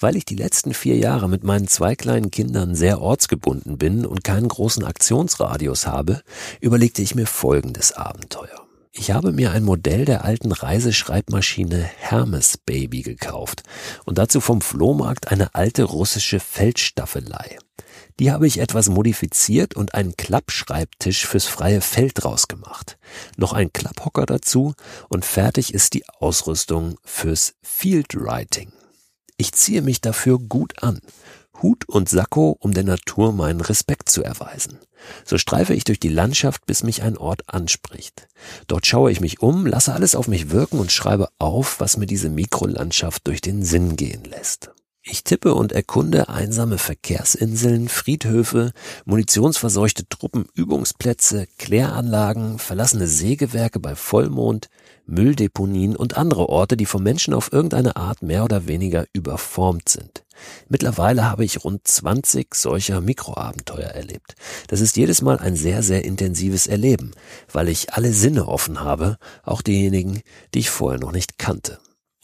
Weil 0.00 0.16
ich 0.16 0.24
die 0.24 0.36
letzten 0.36 0.74
vier 0.74 0.96
Jahre 0.96 1.28
mit 1.28 1.42
meinen 1.42 1.66
zwei 1.66 1.96
kleinen 1.96 2.30
Kindern 2.30 2.76
sehr 2.76 3.00
ortsgebunden 3.00 3.78
bin 3.78 4.06
und 4.06 4.22
keinen 4.22 4.46
großen 4.46 4.84
Aktionsradius 4.84 5.86
habe, 5.86 6.22
überlegte 6.60 7.02
ich 7.02 7.16
mir 7.16 7.26
folgendes 7.26 7.92
Abenteuer. 7.92 8.68
Ich 8.92 9.10
habe 9.10 9.32
mir 9.32 9.52
ein 9.52 9.64
Modell 9.64 10.04
der 10.04 10.24
alten 10.24 10.52
Reiseschreibmaschine 10.52 11.78
Hermes 11.82 12.58
Baby 12.58 13.02
gekauft 13.02 13.62
und 14.04 14.18
dazu 14.18 14.40
vom 14.40 14.60
Flohmarkt 14.60 15.28
eine 15.28 15.54
alte 15.54 15.84
russische 15.84 16.40
Feldstaffelei. 16.40 17.58
Die 18.18 18.32
habe 18.32 18.46
ich 18.46 18.58
etwas 18.58 18.88
modifiziert 18.88 19.74
und 19.74 19.94
einen 19.94 20.16
Klappschreibtisch 20.16 21.26
fürs 21.26 21.46
freie 21.46 21.80
Feld 21.80 22.12
draus 22.16 22.48
gemacht. 22.48 22.98
Noch 23.36 23.52
ein 23.52 23.72
Klapphocker 23.72 24.26
dazu 24.26 24.74
und 25.08 25.24
fertig 25.24 25.74
ist 25.74 25.94
die 25.94 26.08
Ausrüstung 26.08 26.98
fürs 27.04 27.54
Field 27.62 28.14
Writing. 28.14 28.72
Ich 29.38 29.52
ziehe 29.52 29.82
mich 29.82 30.00
dafür 30.00 30.38
gut 30.38 30.82
an. 30.82 31.00
Hut 31.62 31.88
und 31.88 32.08
Sakko, 32.08 32.56
um 32.60 32.74
der 32.74 32.84
Natur 32.84 33.32
meinen 33.32 33.60
Respekt 33.60 34.10
zu 34.10 34.22
erweisen. 34.22 34.78
So 35.24 35.38
streife 35.38 35.74
ich 35.74 35.84
durch 35.84 36.00
die 36.00 36.08
Landschaft, 36.08 36.66
bis 36.66 36.82
mich 36.82 37.02
ein 37.02 37.16
Ort 37.16 37.42
anspricht. 37.46 38.26
Dort 38.66 38.86
schaue 38.86 39.12
ich 39.12 39.20
mich 39.20 39.40
um, 39.40 39.64
lasse 39.64 39.92
alles 39.92 40.16
auf 40.16 40.26
mich 40.26 40.50
wirken 40.50 40.80
und 40.80 40.90
schreibe 40.90 41.28
auf, 41.38 41.78
was 41.78 41.96
mir 41.96 42.06
diese 42.06 42.30
Mikrolandschaft 42.30 43.26
durch 43.28 43.40
den 43.40 43.62
Sinn 43.62 43.94
gehen 43.94 44.24
lässt. 44.24 44.70
Ich 45.02 45.24
tippe 45.24 45.54
und 45.54 45.72
erkunde 45.72 46.28
einsame 46.28 46.76
Verkehrsinseln, 46.76 47.88
Friedhöfe, 47.88 48.72
munitionsverseuchte 49.04 50.08
Truppenübungsplätze, 50.08 51.46
Kläranlagen, 51.58 52.58
verlassene 52.58 53.06
Sägewerke 53.06 53.80
bei 53.80 53.94
Vollmond, 53.94 54.68
Mülldeponien 55.08 55.96
und 55.96 56.16
andere 56.16 56.48
Orte, 56.48 56.76
die 56.76 56.86
vom 56.86 57.02
Menschen 57.02 57.34
auf 57.34 57.52
irgendeine 57.52 57.96
Art 57.96 58.22
mehr 58.22 58.44
oder 58.44 58.68
weniger 58.68 59.06
überformt 59.12 59.88
sind. 59.88 60.24
Mittlerweile 60.68 61.24
habe 61.24 61.44
ich 61.44 61.64
rund 61.64 61.88
20 61.88 62.54
solcher 62.54 63.00
Mikroabenteuer 63.00 63.88
erlebt. 63.88 64.34
Das 64.68 64.80
ist 64.80 64.96
jedes 64.96 65.22
Mal 65.22 65.38
ein 65.38 65.56
sehr, 65.56 65.82
sehr 65.82 66.04
intensives 66.04 66.66
Erleben, 66.66 67.12
weil 67.50 67.68
ich 67.68 67.94
alle 67.94 68.12
Sinne 68.12 68.46
offen 68.46 68.80
habe, 68.80 69.16
auch 69.44 69.62
diejenigen, 69.62 70.20
die 70.54 70.60
ich 70.60 70.70
vorher 70.70 71.00
noch 71.00 71.12
nicht 71.12 71.38
kannte. 71.38 71.78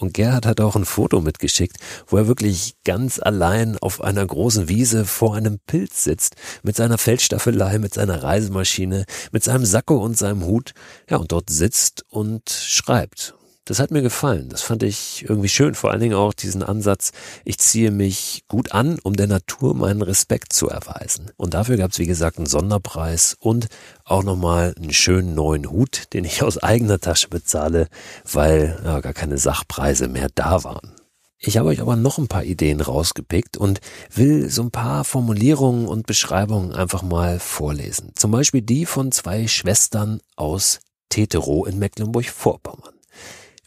Und 0.04 0.12
Gerhard 0.12 0.44
hat 0.44 0.60
auch 0.60 0.76
ein 0.76 0.84
Foto 0.84 1.22
mitgeschickt, 1.22 1.78
wo 2.06 2.18
er 2.18 2.28
wirklich 2.28 2.74
ganz 2.84 3.18
allein 3.18 3.78
auf 3.78 4.02
einer 4.02 4.26
großen 4.26 4.68
Wiese 4.68 5.06
vor 5.06 5.34
einem 5.34 5.58
Pilz 5.66 6.04
sitzt, 6.04 6.36
mit 6.62 6.76
seiner 6.76 6.98
Feldstaffelei, 6.98 7.78
mit 7.78 7.94
seiner 7.94 8.22
Reisemaschine, 8.22 9.06
mit 9.32 9.44
seinem 9.44 9.64
Sakko 9.64 9.96
und 9.96 10.18
seinem 10.18 10.44
Hut, 10.44 10.74
ja, 11.08 11.16
und 11.16 11.32
dort 11.32 11.48
sitzt 11.48 12.04
und 12.10 12.50
schreibt. 12.50 13.34
Das 13.66 13.78
hat 13.78 13.90
mir 13.90 14.02
gefallen. 14.02 14.50
Das 14.50 14.60
fand 14.60 14.82
ich 14.82 15.24
irgendwie 15.26 15.48
schön. 15.48 15.74
Vor 15.74 15.90
allen 15.90 16.00
Dingen 16.00 16.14
auch 16.14 16.34
diesen 16.34 16.62
Ansatz, 16.62 17.12
ich 17.46 17.56
ziehe 17.56 17.90
mich 17.90 18.44
gut 18.46 18.72
an, 18.72 18.98
um 19.02 19.14
der 19.14 19.26
Natur 19.26 19.74
meinen 19.74 20.02
Respekt 20.02 20.52
zu 20.52 20.68
erweisen. 20.68 21.30
Und 21.38 21.54
dafür 21.54 21.78
gab 21.78 21.92
es, 21.92 21.98
wie 21.98 22.06
gesagt, 22.06 22.36
einen 22.36 22.46
Sonderpreis 22.46 23.36
und 23.40 23.68
auch 24.04 24.22
nochmal 24.22 24.74
einen 24.76 24.92
schönen 24.92 25.34
neuen 25.34 25.70
Hut, 25.70 26.12
den 26.12 26.26
ich 26.26 26.42
aus 26.42 26.58
eigener 26.58 27.00
Tasche 27.00 27.28
bezahle, 27.28 27.88
weil 28.30 28.78
ja, 28.84 29.00
gar 29.00 29.14
keine 29.14 29.38
Sachpreise 29.38 30.08
mehr 30.08 30.28
da 30.34 30.62
waren. 30.64 30.92
Ich 31.38 31.56
habe 31.56 31.68
euch 31.68 31.80
aber 31.80 31.96
noch 31.96 32.18
ein 32.18 32.28
paar 32.28 32.44
Ideen 32.44 32.82
rausgepickt 32.82 33.56
und 33.56 33.80
will 34.14 34.50
so 34.50 34.62
ein 34.62 34.70
paar 34.70 35.04
Formulierungen 35.04 35.86
und 35.86 36.06
Beschreibungen 36.06 36.72
einfach 36.72 37.02
mal 37.02 37.38
vorlesen. 37.38 38.12
Zum 38.14 38.30
Beispiel 38.30 38.62
die 38.62 38.84
von 38.84 39.10
zwei 39.10 39.46
Schwestern 39.46 40.20
aus 40.36 40.80
Teterow 41.08 41.66
in 41.66 41.78
Mecklenburg-Vorpommern. 41.78 42.94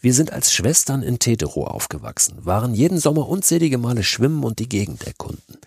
Wir 0.00 0.14
sind 0.14 0.32
als 0.32 0.52
Schwestern 0.52 1.02
in 1.02 1.18
Teterow 1.18 1.66
aufgewachsen, 1.66 2.36
waren 2.44 2.72
jeden 2.72 3.00
Sommer 3.00 3.28
unzählige 3.28 3.78
Male 3.78 4.04
schwimmen 4.04 4.44
und 4.44 4.60
die 4.60 4.68
Gegend 4.68 5.04
erkunden. 5.04 5.58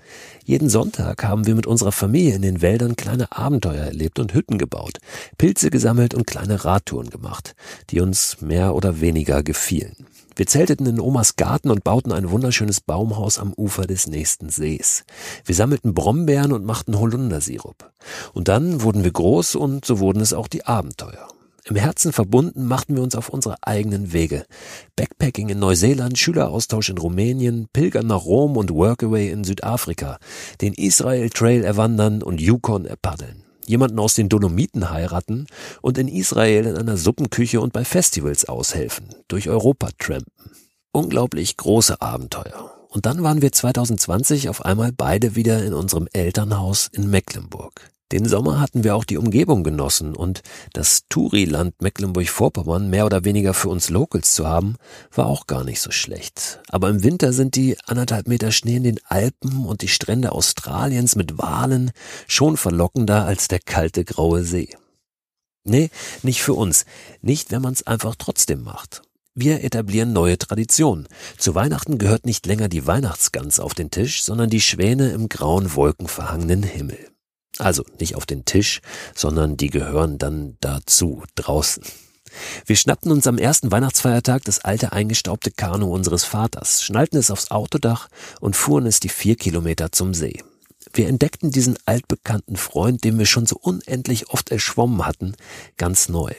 Jeden 0.45 0.69
Sonntag 0.69 1.25
haben 1.25 1.45
wir 1.47 1.53
mit 1.53 1.67
unserer 1.67 1.91
Familie 1.91 2.35
in 2.35 2.41
den 2.41 2.61
Wäldern 2.61 2.95
kleine 2.95 3.29
Abenteuer 3.33 3.83
erlebt 3.83 4.19
und 4.19 4.33
Hütten 4.33 4.57
gebaut, 4.57 4.99
Pilze 5.37 5.69
gesammelt 5.69 6.13
und 6.13 6.27
kleine 6.27 6.63
Radtouren 6.63 7.09
gemacht, 7.09 7.55
die 7.89 7.99
uns 7.99 8.37
mehr 8.39 8.73
oder 8.73 9.01
weniger 9.01 9.43
gefielen. 9.43 10.07
Wir 10.37 10.47
zelteten 10.47 10.85
in 10.85 11.01
Omas 11.01 11.35
Garten 11.35 11.69
und 11.69 11.83
bauten 11.83 12.13
ein 12.13 12.31
wunderschönes 12.31 12.79
Baumhaus 12.79 13.37
am 13.37 13.51
Ufer 13.51 13.85
des 13.85 14.07
nächsten 14.07 14.47
Sees. 14.47 15.03
Wir 15.43 15.55
sammelten 15.55 15.93
Brombeeren 15.93 16.53
und 16.53 16.63
machten 16.63 16.97
Holundersirup. 16.97 17.91
Und 18.31 18.47
dann 18.47 18.81
wurden 18.81 19.03
wir 19.03 19.11
groß 19.11 19.55
und 19.55 19.83
so 19.83 19.99
wurden 19.99 20.21
es 20.21 20.31
auch 20.31 20.47
die 20.47 20.65
Abenteuer. 20.65 21.27
Im 21.65 21.75
Herzen 21.75 22.11
verbunden 22.11 22.65
machten 22.65 22.95
wir 22.95 23.03
uns 23.03 23.15
auf 23.15 23.29
unsere 23.29 23.55
eigenen 23.61 24.13
Wege. 24.13 24.45
Backpacking 24.95 25.49
in 25.49 25.59
Neuseeland, 25.59 26.17
Schüleraustausch 26.17 26.89
in 26.89 26.97
Rumänien, 26.97 27.67
Pilgern 27.71 28.07
nach 28.07 28.25
Rom 28.25 28.57
und 28.57 28.71
Workaway 28.71 29.29
in 29.29 29.43
Südafrika, 29.43 30.17
den 30.59 30.73
Israel 30.73 31.29
Trail 31.29 31.63
erwandern 31.63 32.23
und 32.23 32.41
Yukon 32.41 32.85
erpaddeln. 32.85 33.43
Jemanden 33.67 33.99
aus 33.99 34.15
den 34.15 34.27
Dolomiten 34.27 34.89
heiraten 34.89 35.45
und 35.81 35.97
in 35.97 36.07
Israel 36.07 36.65
in 36.65 36.77
einer 36.77 36.97
Suppenküche 36.97 37.61
und 37.61 37.73
bei 37.73 37.85
Festivals 37.85 38.45
aushelfen, 38.45 39.09
durch 39.27 39.47
Europa 39.47 39.89
trampen. 39.99 40.31
Unglaublich 40.91 41.57
große 41.57 42.01
Abenteuer. 42.01 42.71
Und 42.89 43.05
dann 43.05 43.23
waren 43.23 43.41
wir 43.41 43.53
2020 43.53 44.49
auf 44.49 44.65
einmal 44.65 44.91
beide 44.91 45.35
wieder 45.35 45.63
in 45.63 45.73
unserem 45.73 46.09
Elternhaus 46.11 46.89
in 46.91 47.09
Mecklenburg. 47.09 47.89
Den 48.11 48.27
Sommer 48.27 48.59
hatten 48.59 48.83
wir 48.83 48.95
auch 48.95 49.05
die 49.05 49.17
Umgebung 49.17 49.63
genossen 49.63 50.15
und 50.15 50.41
das 50.73 51.03
Touriland 51.07 51.81
Mecklenburg-Vorpommern 51.81 52.89
mehr 52.89 53.05
oder 53.05 53.23
weniger 53.23 53.53
für 53.53 53.69
uns 53.69 53.89
Locals 53.89 54.33
zu 54.33 54.47
haben, 54.47 54.75
war 55.13 55.27
auch 55.27 55.47
gar 55.47 55.63
nicht 55.63 55.79
so 55.79 55.91
schlecht. 55.91 56.59
Aber 56.67 56.89
im 56.89 57.03
Winter 57.03 57.31
sind 57.31 57.55
die 57.55 57.77
anderthalb 57.85 58.27
Meter 58.27 58.51
Schnee 58.51 58.75
in 58.75 58.83
den 58.83 58.99
Alpen 59.05 59.65
und 59.65 59.81
die 59.81 59.87
Strände 59.87 60.33
Australiens 60.33 61.15
mit 61.15 61.37
Walen 61.37 61.91
schon 62.27 62.57
verlockender 62.57 63.25
als 63.25 63.47
der 63.47 63.59
kalte 63.59 64.03
graue 64.03 64.43
See. 64.43 64.75
Nee, 65.63 65.89
nicht 66.21 66.41
für 66.41 66.53
uns. 66.53 66.85
Nicht, 67.21 67.51
wenn 67.51 67.61
man 67.61 67.73
es 67.73 67.87
einfach 67.87 68.15
trotzdem 68.17 68.63
macht. 68.63 69.03
Wir 69.33 69.63
etablieren 69.63 70.11
neue 70.11 70.37
Traditionen. 70.37 71.07
Zu 71.37 71.55
Weihnachten 71.55 71.97
gehört 71.97 72.25
nicht 72.25 72.45
länger 72.45 72.67
die 72.67 72.85
Weihnachtsgans 72.85 73.61
auf 73.61 73.73
den 73.73 73.89
Tisch, 73.89 74.23
sondern 74.23 74.49
die 74.49 74.59
Schwäne 74.59 75.11
im 75.11 75.29
grauen 75.29 75.73
wolkenverhangenen 75.73 76.63
Himmel. 76.63 77.10
Also 77.61 77.85
nicht 77.99 78.15
auf 78.15 78.25
den 78.25 78.43
Tisch, 78.43 78.81
sondern 79.13 79.55
die 79.55 79.69
gehören 79.69 80.17
dann 80.17 80.57
dazu, 80.61 81.21
draußen. 81.35 81.83
Wir 82.65 82.75
schnappten 82.75 83.11
uns 83.11 83.27
am 83.27 83.37
ersten 83.37 83.71
Weihnachtsfeiertag 83.71 84.43
das 84.45 84.65
alte 84.65 84.93
eingestaubte 84.93 85.51
Kanu 85.51 85.93
unseres 85.93 86.23
Vaters, 86.23 86.81
schnallten 86.81 87.19
es 87.19 87.29
aufs 87.29 87.51
Autodach 87.51 88.07
und 88.39 88.55
fuhren 88.55 88.87
es 88.87 88.99
die 88.99 89.09
vier 89.09 89.35
Kilometer 89.35 89.91
zum 89.91 90.15
See. 90.15 90.41
Wir 90.91 91.07
entdeckten 91.07 91.51
diesen 91.51 91.77
altbekannten 91.85 92.57
Freund, 92.57 93.03
den 93.03 93.19
wir 93.19 93.27
schon 93.27 93.45
so 93.45 93.57
unendlich 93.61 94.31
oft 94.31 94.49
erschwommen 94.49 95.05
hatten, 95.05 95.35
ganz 95.77 96.09
neu. 96.09 96.33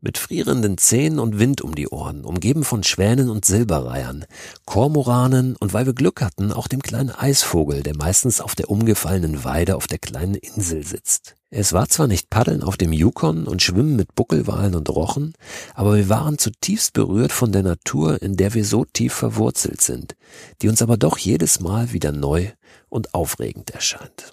Mit 0.00 0.16
frierenden 0.16 0.78
Zähnen 0.78 1.18
und 1.18 1.40
Wind 1.40 1.60
um 1.60 1.74
die 1.74 1.88
Ohren, 1.88 2.24
umgeben 2.24 2.62
von 2.62 2.84
Schwänen 2.84 3.28
und 3.28 3.44
Silberreihern, 3.44 4.26
Kormoranen 4.64 5.56
und 5.56 5.72
weil 5.72 5.86
wir 5.86 5.92
Glück 5.92 6.22
hatten, 6.22 6.52
auch 6.52 6.68
dem 6.68 6.82
kleinen 6.82 7.10
Eisvogel, 7.10 7.82
der 7.82 7.96
meistens 7.96 8.40
auf 8.40 8.54
der 8.54 8.70
umgefallenen 8.70 9.42
Weide 9.42 9.74
auf 9.74 9.88
der 9.88 9.98
kleinen 9.98 10.36
Insel 10.36 10.86
sitzt. 10.86 11.34
Es 11.50 11.72
war 11.72 11.88
zwar 11.88 12.06
nicht 12.06 12.30
Paddeln 12.30 12.62
auf 12.62 12.76
dem 12.76 12.92
Yukon 12.92 13.48
und 13.48 13.60
Schwimmen 13.60 13.96
mit 13.96 14.14
Buckelwalen 14.14 14.76
und 14.76 14.88
Rochen, 14.88 15.32
aber 15.74 15.96
wir 15.96 16.08
waren 16.08 16.38
zutiefst 16.38 16.92
berührt 16.92 17.32
von 17.32 17.50
der 17.50 17.64
Natur, 17.64 18.22
in 18.22 18.36
der 18.36 18.54
wir 18.54 18.64
so 18.64 18.84
tief 18.84 19.14
verwurzelt 19.14 19.80
sind, 19.80 20.14
die 20.62 20.68
uns 20.68 20.80
aber 20.80 20.96
doch 20.96 21.18
jedes 21.18 21.58
Mal 21.58 21.92
wieder 21.92 22.12
neu 22.12 22.52
und 22.88 23.14
aufregend 23.14 23.70
erscheint. 23.70 24.32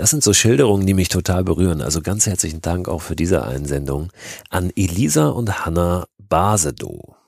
Das 0.00 0.08
sind 0.08 0.22
so 0.24 0.32
Schilderungen, 0.32 0.86
die 0.86 0.94
mich 0.94 1.10
total 1.10 1.44
berühren. 1.44 1.82
Also 1.82 2.00
ganz 2.00 2.24
herzlichen 2.24 2.62
Dank 2.62 2.88
auch 2.88 3.02
für 3.02 3.14
diese 3.14 3.44
Einsendung 3.44 4.08
an 4.48 4.72
Elisa 4.74 5.28
und 5.28 5.66
Hanna 5.66 6.06
Basedow. 6.16 7.19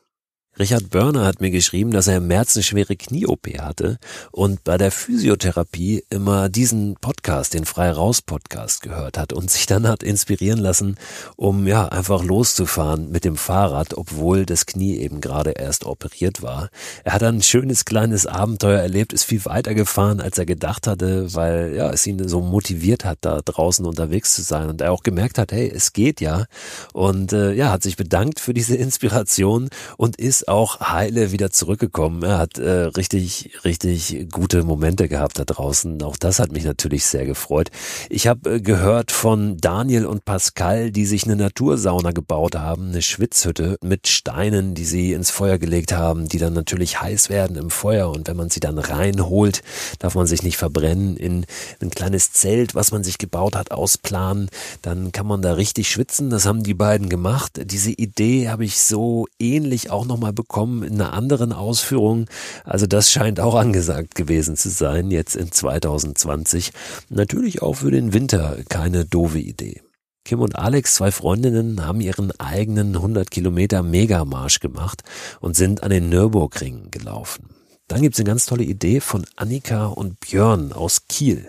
Richard 0.58 0.90
Börner 0.90 1.24
hat 1.24 1.40
mir 1.40 1.50
geschrieben, 1.50 1.92
dass 1.92 2.08
er 2.08 2.18
im 2.18 2.26
März 2.26 2.54
eine 2.54 2.62
schwere 2.62 2.94
Knie-OP 2.94 3.58
hatte 3.58 3.98
und 4.32 4.62
bei 4.64 4.76
der 4.76 4.90
Physiotherapie 4.90 6.04
immer 6.10 6.50
diesen 6.50 6.94
Podcast, 6.96 7.54
den 7.54 7.64
Frei 7.64 7.90
Raus 7.90 8.20
Podcast 8.20 8.82
gehört 8.82 9.16
hat 9.16 9.32
und 9.32 9.50
sich 9.50 9.64
dann 9.64 9.88
hat 9.88 10.02
inspirieren 10.02 10.58
lassen, 10.58 10.96
um 11.36 11.66
ja 11.66 11.88
einfach 11.88 12.22
loszufahren 12.22 13.10
mit 13.10 13.24
dem 13.24 13.38
Fahrrad, 13.38 13.96
obwohl 13.96 14.44
das 14.44 14.66
Knie 14.66 14.98
eben 14.98 15.22
gerade 15.22 15.52
erst 15.52 15.86
operiert 15.86 16.42
war. 16.42 16.68
Er 17.02 17.14
hat 17.14 17.22
ein 17.22 17.40
schönes 17.40 17.86
kleines 17.86 18.26
Abenteuer 18.26 18.78
erlebt, 18.78 19.14
ist 19.14 19.24
viel 19.24 19.46
weiter 19.46 19.72
gefahren, 19.72 20.20
als 20.20 20.36
er 20.36 20.44
gedacht 20.44 20.86
hatte, 20.86 21.32
weil 21.32 21.72
ja, 21.74 21.90
es 21.90 22.06
ihn 22.06 22.28
so 22.28 22.42
motiviert 22.42 23.06
hat, 23.06 23.18
da 23.22 23.40
draußen 23.42 23.86
unterwegs 23.86 24.34
zu 24.34 24.42
sein 24.42 24.68
und 24.68 24.82
er 24.82 24.92
auch 24.92 25.02
gemerkt 25.02 25.38
hat, 25.38 25.50
hey, 25.50 25.72
es 25.74 25.94
geht 25.94 26.20
ja 26.20 26.44
und 26.92 27.32
äh, 27.32 27.54
ja, 27.54 27.70
hat 27.70 27.82
sich 27.82 27.96
bedankt 27.96 28.38
für 28.38 28.52
diese 28.52 28.76
Inspiration 28.76 29.70
und 29.96 30.16
ist 30.16 30.41
auch 30.48 30.80
heile 30.80 31.32
wieder 31.32 31.50
zurückgekommen. 31.50 32.22
Er 32.22 32.38
hat 32.38 32.58
äh, 32.58 32.70
richtig, 32.70 33.50
richtig 33.64 34.28
gute 34.30 34.64
Momente 34.64 35.08
gehabt 35.08 35.38
da 35.38 35.44
draußen. 35.44 36.02
Auch 36.02 36.16
das 36.16 36.38
hat 36.38 36.52
mich 36.52 36.64
natürlich 36.64 37.06
sehr 37.06 37.26
gefreut. 37.26 37.70
Ich 38.08 38.26
habe 38.26 38.56
äh, 38.56 38.60
gehört 38.60 39.12
von 39.12 39.56
Daniel 39.58 40.06
und 40.06 40.24
Pascal, 40.24 40.90
die 40.90 41.06
sich 41.06 41.24
eine 41.24 41.36
Natursauna 41.36 42.12
gebaut 42.12 42.56
haben, 42.56 42.90
eine 42.90 43.02
Schwitzhütte 43.02 43.76
mit 43.82 44.08
Steinen, 44.08 44.74
die 44.74 44.84
sie 44.84 45.12
ins 45.12 45.30
Feuer 45.30 45.58
gelegt 45.58 45.92
haben, 45.92 46.28
die 46.28 46.38
dann 46.38 46.52
natürlich 46.52 47.00
heiß 47.00 47.30
werden 47.30 47.56
im 47.56 47.70
Feuer. 47.70 48.10
Und 48.10 48.28
wenn 48.28 48.36
man 48.36 48.50
sie 48.50 48.60
dann 48.60 48.78
reinholt, 48.78 49.62
darf 49.98 50.14
man 50.14 50.26
sich 50.26 50.42
nicht 50.42 50.56
verbrennen 50.56 51.16
in 51.16 51.46
ein 51.80 51.90
kleines 51.90 52.32
Zelt, 52.32 52.74
was 52.74 52.92
man 52.92 53.04
sich 53.04 53.18
gebaut 53.18 53.56
hat, 53.56 53.70
ausplanen. 53.70 54.48
Dann 54.82 55.12
kann 55.12 55.26
man 55.26 55.42
da 55.42 55.54
richtig 55.54 55.90
schwitzen. 55.90 56.30
Das 56.30 56.46
haben 56.46 56.62
die 56.62 56.74
beiden 56.74 57.08
gemacht. 57.08 57.60
Diese 57.64 57.90
Idee 57.90 58.48
habe 58.48 58.64
ich 58.64 58.80
so 58.80 59.26
ähnlich 59.38 59.90
auch 59.90 60.06
nochmal 60.06 60.31
mal 60.32 60.42
bekommen 60.42 60.82
in 60.82 60.94
einer 60.94 61.12
anderen 61.12 61.52
Ausführung. 61.52 62.26
Also 62.64 62.86
das 62.86 63.10
scheint 63.10 63.38
auch 63.40 63.54
angesagt 63.54 64.14
gewesen 64.14 64.56
zu 64.56 64.70
sein, 64.70 65.10
jetzt 65.10 65.36
in 65.36 65.52
2020. 65.52 66.72
Natürlich 67.08 67.62
auch 67.62 67.74
für 67.74 67.90
den 67.90 68.12
Winter 68.12 68.56
keine 68.68 69.04
doofe 69.04 69.38
Idee. 69.38 69.82
Kim 70.24 70.40
und 70.40 70.56
Alex, 70.56 70.94
zwei 70.94 71.10
Freundinnen, 71.10 71.84
haben 71.84 72.00
ihren 72.00 72.30
eigenen 72.38 72.94
100 72.94 73.30
Kilometer 73.30 73.82
Megamarsch 73.82 74.60
gemacht 74.60 75.02
und 75.40 75.56
sind 75.56 75.82
an 75.82 75.90
den 75.90 76.08
Nürburgring 76.08 76.90
gelaufen. 76.90 77.48
Dann 77.88 78.02
gibt's 78.02 78.20
eine 78.20 78.28
ganz 78.28 78.46
tolle 78.46 78.62
Idee 78.62 79.00
von 79.00 79.26
Annika 79.36 79.86
und 79.86 80.20
Björn 80.20 80.72
aus 80.72 81.08
Kiel. 81.08 81.46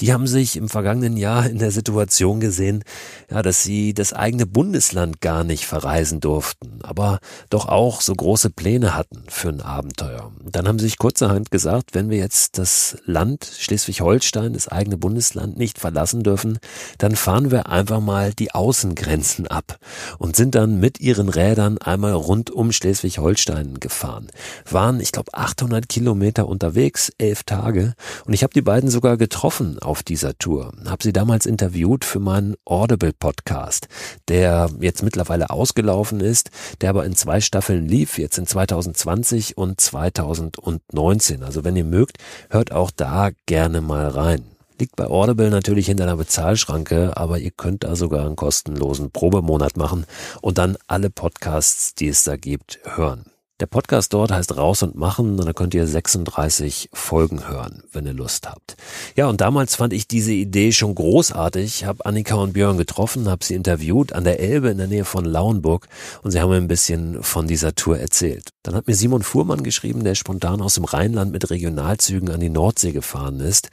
Die 0.00 0.12
haben 0.12 0.26
sich 0.28 0.56
im 0.56 0.68
vergangenen 0.68 1.16
Jahr 1.16 1.48
in 1.48 1.58
der 1.58 1.72
Situation 1.72 2.38
gesehen, 2.38 2.84
ja, 3.30 3.42
dass 3.42 3.62
sie 3.64 3.94
das 3.94 4.12
eigene 4.12 4.46
Bundesland 4.46 5.20
gar 5.20 5.42
nicht 5.42 5.66
verreisen 5.66 6.20
durften, 6.20 6.78
aber 6.82 7.18
doch 7.50 7.66
auch 7.66 8.00
so 8.00 8.14
große 8.14 8.50
Pläne 8.50 8.94
hatten 8.94 9.24
für 9.28 9.48
ein 9.48 9.60
Abenteuer. 9.60 10.30
Dann 10.40 10.68
haben 10.68 10.78
sie 10.78 10.86
sich 10.86 10.98
kurzerhand 10.98 11.50
gesagt, 11.50 11.94
wenn 11.94 12.10
wir 12.10 12.18
jetzt 12.18 12.58
das 12.58 12.98
Land 13.06 13.50
Schleswig-Holstein, 13.58 14.52
das 14.52 14.68
eigene 14.68 14.96
Bundesland 14.96 15.58
nicht 15.58 15.78
verlassen 15.78 16.22
dürfen, 16.22 16.58
dann 16.98 17.16
fahren 17.16 17.50
wir 17.50 17.68
einfach 17.68 18.00
mal 18.00 18.32
die 18.32 18.54
Außengrenzen 18.54 19.48
ab 19.48 19.78
und 20.18 20.36
sind 20.36 20.54
dann 20.54 20.78
mit 20.78 21.00
ihren 21.00 21.28
Rädern 21.28 21.78
einmal 21.78 22.12
rund 22.12 22.50
um 22.50 22.70
Schleswig-Holstein 22.70 23.80
gefahren. 23.80 24.28
Waren, 24.70 25.00
ich 25.00 25.10
glaube, 25.10 25.34
800 25.34 25.88
Kilometer 25.88 26.46
unterwegs, 26.46 27.12
elf 27.18 27.42
Tage. 27.42 27.94
Und 28.26 28.32
ich 28.32 28.42
habe 28.42 28.54
die 28.54 28.62
beiden 28.62 28.90
sogar 28.90 29.16
getroffen 29.16 29.78
auf 29.88 30.02
dieser 30.02 30.36
Tour. 30.36 30.72
Habe 30.86 31.02
sie 31.02 31.14
damals 31.14 31.46
interviewt 31.46 32.04
für 32.04 32.20
meinen 32.20 32.56
Audible-Podcast, 32.66 33.88
der 34.28 34.68
jetzt 34.80 35.02
mittlerweile 35.02 35.48
ausgelaufen 35.48 36.20
ist, 36.20 36.50
der 36.82 36.90
aber 36.90 37.06
in 37.06 37.16
zwei 37.16 37.40
Staffeln 37.40 37.88
lief, 37.88 38.18
jetzt 38.18 38.36
in 38.36 38.46
2020 38.46 39.56
und 39.56 39.80
2019. 39.80 41.42
Also 41.42 41.64
wenn 41.64 41.74
ihr 41.74 41.84
mögt, 41.84 42.18
hört 42.50 42.70
auch 42.70 42.90
da 42.90 43.30
gerne 43.46 43.80
mal 43.80 44.08
rein. 44.08 44.44
Liegt 44.78 44.94
bei 44.94 45.06
Audible 45.06 45.48
natürlich 45.48 45.86
hinter 45.86 46.04
einer 46.04 46.16
Bezahlschranke, 46.16 47.16
aber 47.16 47.38
ihr 47.38 47.50
könnt 47.50 47.82
da 47.82 47.96
sogar 47.96 48.26
einen 48.26 48.36
kostenlosen 48.36 49.10
Probemonat 49.10 49.78
machen 49.78 50.04
und 50.42 50.58
dann 50.58 50.76
alle 50.86 51.08
Podcasts, 51.08 51.94
die 51.94 52.08
es 52.08 52.24
da 52.24 52.36
gibt, 52.36 52.78
hören. 52.84 53.24
Der 53.60 53.66
Podcast 53.66 54.12
dort 54.12 54.30
heißt 54.30 54.56
Raus 54.56 54.84
und 54.84 54.94
Machen 54.94 55.36
und 55.36 55.44
da 55.44 55.52
könnt 55.52 55.74
ihr 55.74 55.84
36 55.84 56.90
Folgen 56.92 57.48
hören, 57.48 57.82
wenn 57.90 58.06
ihr 58.06 58.12
Lust 58.12 58.48
habt. 58.48 58.76
Ja, 59.16 59.26
und 59.26 59.40
damals 59.40 59.74
fand 59.74 59.92
ich 59.92 60.06
diese 60.06 60.32
Idee 60.32 60.70
schon 60.70 60.94
großartig, 60.94 61.84
habe 61.84 62.06
Annika 62.06 62.36
und 62.36 62.52
Björn 62.52 62.78
getroffen, 62.78 63.28
habe 63.28 63.44
sie 63.44 63.56
interviewt 63.56 64.12
an 64.12 64.22
der 64.22 64.38
Elbe 64.38 64.68
in 64.68 64.78
der 64.78 64.86
Nähe 64.86 65.04
von 65.04 65.24
Lauenburg 65.24 65.88
und 66.22 66.30
sie 66.30 66.40
haben 66.40 66.50
mir 66.50 66.56
ein 66.56 66.68
bisschen 66.68 67.20
von 67.24 67.48
dieser 67.48 67.74
Tour 67.74 67.98
erzählt. 67.98 68.50
Dann 68.62 68.76
hat 68.76 68.86
mir 68.86 68.94
Simon 68.94 69.22
Fuhrmann 69.22 69.64
geschrieben, 69.64 70.04
der 70.04 70.14
spontan 70.14 70.62
aus 70.62 70.74
dem 70.74 70.84
Rheinland 70.84 71.32
mit 71.32 71.50
Regionalzügen 71.50 72.30
an 72.30 72.38
die 72.38 72.50
Nordsee 72.50 72.92
gefahren 72.92 73.40
ist, 73.40 73.70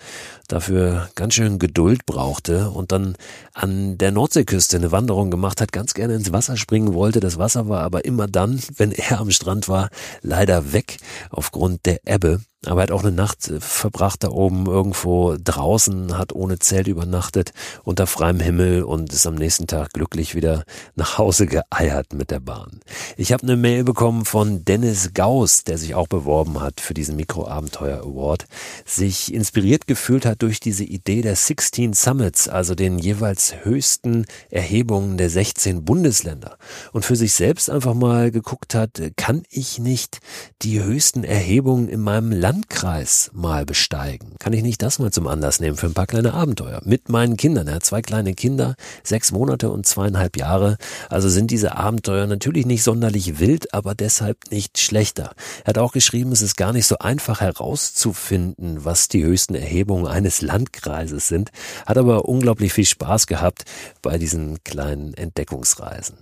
dafür 0.48 1.10
ganz 1.14 1.36
schön 1.36 1.60
Geduld 1.60 2.08
brauchte 2.08 2.72
und 2.72 2.92
dann 2.92 3.18
an 3.54 4.00
der 4.00 4.12
Nordseeküste 4.12 4.78
eine 4.78 4.92
Wanderung 4.92 5.30
gemacht 5.30 5.62
hat, 5.62 5.72
ganz 5.72 5.94
gerne 5.94 6.16
ins 6.16 6.32
Wasser 6.32 6.58
springen 6.58 6.96
wollte. 6.96 7.20
Das 7.20 7.38
Wasser 7.38 7.68
war 7.70 7.82
aber 7.82 8.06
immer 8.06 8.28
dann, 8.28 8.62
wenn 8.78 8.92
er 8.92 9.20
am 9.20 9.30
Strand 9.30 9.68
war, 9.68 9.75
leider 10.22 10.74
weg 10.74 10.98
aufgrund 11.30 11.86
der 11.86 12.00
Ebbe. 12.06 12.42
Aber 12.68 12.82
er 12.82 12.84
hat 12.84 12.92
auch 12.92 13.04
eine 13.04 13.12
Nacht 13.12 13.50
äh, 13.50 13.60
verbracht 13.60 14.24
da 14.24 14.30
oben 14.30 14.66
irgendwo 14.66 15.36
draußen, 15.42 16.18
hat 16.18 16.34
ohne 16.34 16.60
Zelt 16.60 16.88
übernachtet, 16.88 17.52
unter 17.84 18.08
freiem 18.08 18.40
Himmel 18.40 18.84
und 18.84 19.14
ist 19.14 19.28
am 19.28 19.36
nächsten 19.36 19.68
Tag 19.68 19.94
glücklich 19.94 20.36
wieder 20.36 20.64
nach 20.96 21.18
Hause 21.18 21.46
geeiert 21.48 22.14
mit 22.14 22.32
der 22.32 22.40
Bahn. 22.40 22.80
Ich 23.18 23.32
habe 23.32 23.44
eine 23.44 23.56
Mail 23.56 23.84
bekommen 23.84 24.26
von 24.26 24.66
Dennis 24.66 25.12
Gauss, 25.14 25.64
der 25.64 25.78
sich 25.78 25.96
auch 25.96 26.08
beworben 26.08 26.62
hat 26.62 26.82
für 26.82 26.94
diesen 26.94 27.16
Mikroabenteuer 27.16 28.00
Award, 28.00 28.46
sich 28.86 29.34
inspiriert 29.34 29.88
gefühlt 29.88 30.26
hat 30.26 30.42
durch 30.42 30.60
diese 30.60 30.84
Idee 30.84 31.22
der 31.22 31.36
16 31.36 31.94
Summits, 31.94 32.48
also 32.48 32.76
den 32.76 32.98
jeweils 32.98 33.54
höchsten 33.64 34.26
Erhebungen 34.50 35.18
der 35.18 35.30
16 35.30 35.86
Bundesländer 35.86 36.58
und 36.94 37.06
für 37.06 37.16
sich 37.16 37.34
selbst 37.34 37.70
einfach 37.70 37.94
mal 37.94 38.32
geguckt 38.32 38.76
hat, 38.76 39.02
kann 39.16 39.44
ich 39.50 39.80
nicht 39.80 40.20
die 40.62 40.82
höchsten 40.82 41.24
Erhebungen 41.24 41.90
in 41.90 42.00
meinem 42.00 42.32
Land 42.32 42.55
Landkreis 42.56 43.32
mal 43.34 43.66
besteigen? 43.66 44.36
Kann 44.40 44.54
ich 44.54 44.64
nicht 44.64 44.82
das 44.82 44.98
mal 44.98 45.12
zum 45.12 45.28
Anlass 45.28 45.60
nehmen 45.60 45.76
für 45.76 45.88
ein 45.88 45.94
paar 45.94 46.08
kleine 46.08 46.34
Abenteuer? 46.34 46.80
Mit 46.86 47.10
meinen 47.10 47.36
Kindern. 47.36 47.68
Er 47.68 47.76
hat 47.76 47.86
zwei 47.86 48.02
kleine 48.02 48.34
Kinder, 48.34 48.76
sechs 49.04 49.34
Monate 49.34 49.70
und 49.70 49.86
zweieinhalb 49.86 50.38
Jahre. 50.38 50.78
Also 51.10 51.28
sind 51.28 51.52
diese 51.52 51.76
Abenteuer 51.76 52.28
natürlich 52.28 52.66
nicht 52.66 52.84
sonderlich 52.84 53.40
wild, 53.40 53.74
aber 53.74 53.94
deshalb 53.94 54.38
nicht 54.52 54.80
schlechter. 54.80 55.34
Er 55.66 55.72
hat 55.72 55.78
auch 55.80 55.92
geschrieben, 55.92 56.32
es 56.32 56.42
ist 56.42 56.56
gar 56.56 56.72
nicht 56.72 56.88
so 56.88 56.98
einfach 57.00 57.42
herauszufinden, 57.42 58.86
was 58.86 59.10
die 59.10 59.26
höchsten 59.26 59.56
Erhebungen 59.56 60.08
eines 60.08 60.42
Landkreises 60.42 61.28
sind. 61.28 61.52
Hat 61.86 61.98
aber 61.98 62.24
unglaublich 62.24 62.72
viel 62.72 62.86
Spaß 62.86 63.28
gehabt 63.28 63.66
bei 64.02 64.18
diesen 64.18 64.64
kleinen 64.64 65.14
Entdeckungsreisen. 65.14 66.20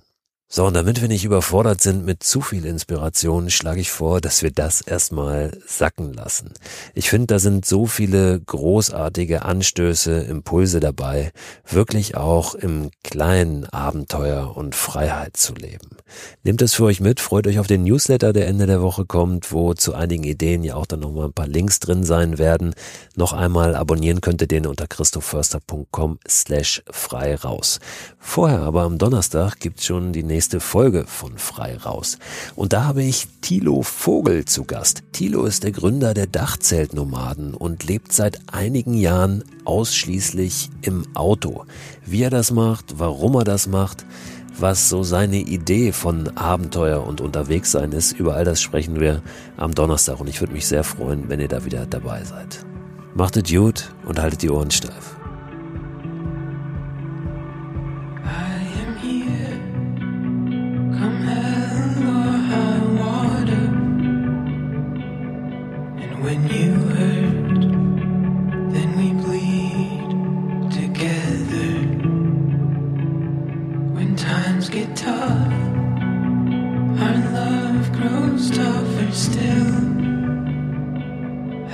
So, 0.55 0.67
und 0.67 0.75
damit 0.75 1.01
wir 1.01 1.07
nicht 1.07 1.25
überfordert 1.25 1.81
sind 1.81 2.05
mit 2.05 2.21
zu 2.21 2.39
viel 2.39 2.67
Inspiration, 2.67 3.49
schlage 3.49 3.81
ich 3.81 3.89
vor, 3.89 4.21
dass 4.21 4.43
wir 4.43 4.51
das 4.51 4.81
erstmal 4.81 5.57
sacken 5.65 6.13
lassen. 6.13 6.51
Ich 6.93 7.09
finde, 7.09 7.25
da 7.25 7.39
sind 7.39 7.65
so 7.65 7.87
viele 7.87 8.39
großartige 8.39 9.45
Anstöße, 9.45 10.11
Impulse 10.21 10.79
dabei, 10.79 11.31
wirklich 11.67 12.17
auch 12.17 12.53
im 12.53 12.91
kleinen 13.03 13.65
Abenteuer 13.65 14.55
und 14.55 14.75
Freiheit 14.75 15.37
zu 15.37 15.55
leben. 15.55 15.97
Nehmt 16.43 16.61
das 16.61 16.75
für 16.75 16.83
euch 16.83 16.99
mit, 16.99 17.19
freut 17.19 17.47
euch 17.47 17.57
auf 17.57 17.65
den 17.65 17.83
Newsletter, 17.83 18.31
der 18.31 18.45
Ende 18.45 18.67
der 18.67 18.83
Woche 18.83 19.05
kommt, 19.05 19.51
wo 19.51 19.73
zu 19.73 19.95
einigen 19.95 20.23
Ideen 20.23 20.63
ja 20.63 20.75
auch 20.75 20.85
dann 20.85 20.99
nochmal 20.99 21.29
ein 21.29 21.33
paar 21.33 21.47
Links 21.47 21.79
drin 21.79 22.03
sein 22.03 22.37
werden. 22.37 22.75
Noch 23.15 23.33
einmal 23.33 23.73
abonnieren 23.73 24.21
könnt 24.21 24.41
ihr 24.41 24.47
den 24.47 24.67
unter 24.67 24.85
christophörster.com 24.85 26.19
slash 26.27 26.83
frei 26.91 27.33
raus. 27.33 27.79
Vorher 28.19 28.59
aber 28.59 28.83
am 28.83 28.99
Donnerstag 28.99 29.59
gibt's 29.59 29.85
schon 29.85 30.13
die 30.13 30.21
nächste 30.21 30.42
nächste 30.43 30.59
Folge 30.59 31.05
von 31.07 31.37
Frei 31.37 31.77
Raus. 31.77 32.17
Und 32.57 32.73
da 32.73 32.83
habe 32.83 33.01
ich 33.01 33.29
Thilo 33.39 33.81
Vogel 33.81 34.43
zu 34.43 34.65
Gast. 34.65 35.01
Thilo 35.13 35.45
ist 35.45 35.63
der 35.63 35.71
Gründer 35.71 36.13
der 36.13 36.27
Dachzeltnomaden 36.27 37.53
und 37.53 37.85
lebt 37.85 38.11
seit 38.11 38.41
einigen 38.51 38.93
Jahren 38.93 39.45
ausschließlich 39.63 40.69
im 40.81 41.05
Auto. 41.13 41.63
Wie 42.05 42.23
er 42.23 42.29
das 42.29 42.51
macht, 42.51 42.99
warum 42.99 43.35
er 43.35 43.45
das 43.45 43.67
macht, 43.67 44.05
was 44.59 44.89
so 44.89 45.03
seine 45.03 45.37
Idee 45.37 45.93
von 45.93 46.35
Abenteuer 46.35 47.07
und 47.07 47.21
Unterwegssein 47.21 47.93
ist, 47.93 48.11
über 48.11 48.35
all 48.35 48.43
das 48.43 48.61
sprechen 48.61 48.99
wir 48.99 49.21
am 49.55 49.73
Donnerstag 49.73 50.19
und 50.19 50.27
ich 50.27 50.41
würde 50.41 50.51
mich 50.51 50.67
sehr 50.67 50.83
freuen, 50.83 51.29
wenn 51.29 51.39
ihr 51.39 51.47
da 51.47 51.63
wieder 51.63 51.85
dabei 51.85 52.21
seid. 52.25 52.65
Macht 53.15 53.37
es 53.37 53.49
gut 53.49 53.93
und 54.05 54.19
haltet 54.19 54.41
die 54.41 54.49
Ohren 54.49 54.71
steif. 54.71 55.22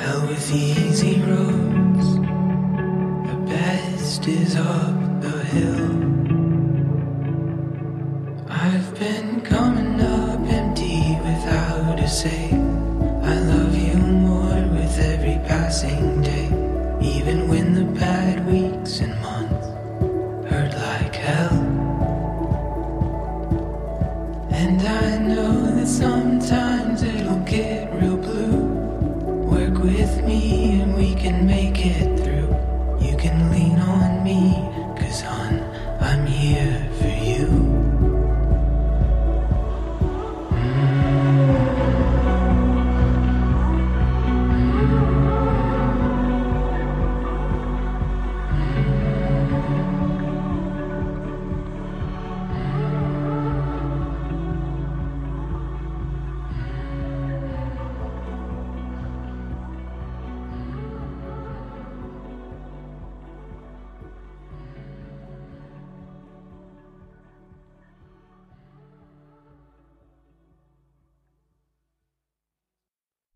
Hell 0.10 0.26
with 0.26 0.52
easy 0.52 1.22
roads, 1.22 2.16
the 3.30 3.38
best 3.46 4.28
is 4.28 4.56
up 4.56 5.22
the 5.22 5.44
hill. 5.44 6.19
life. 36.80 37.09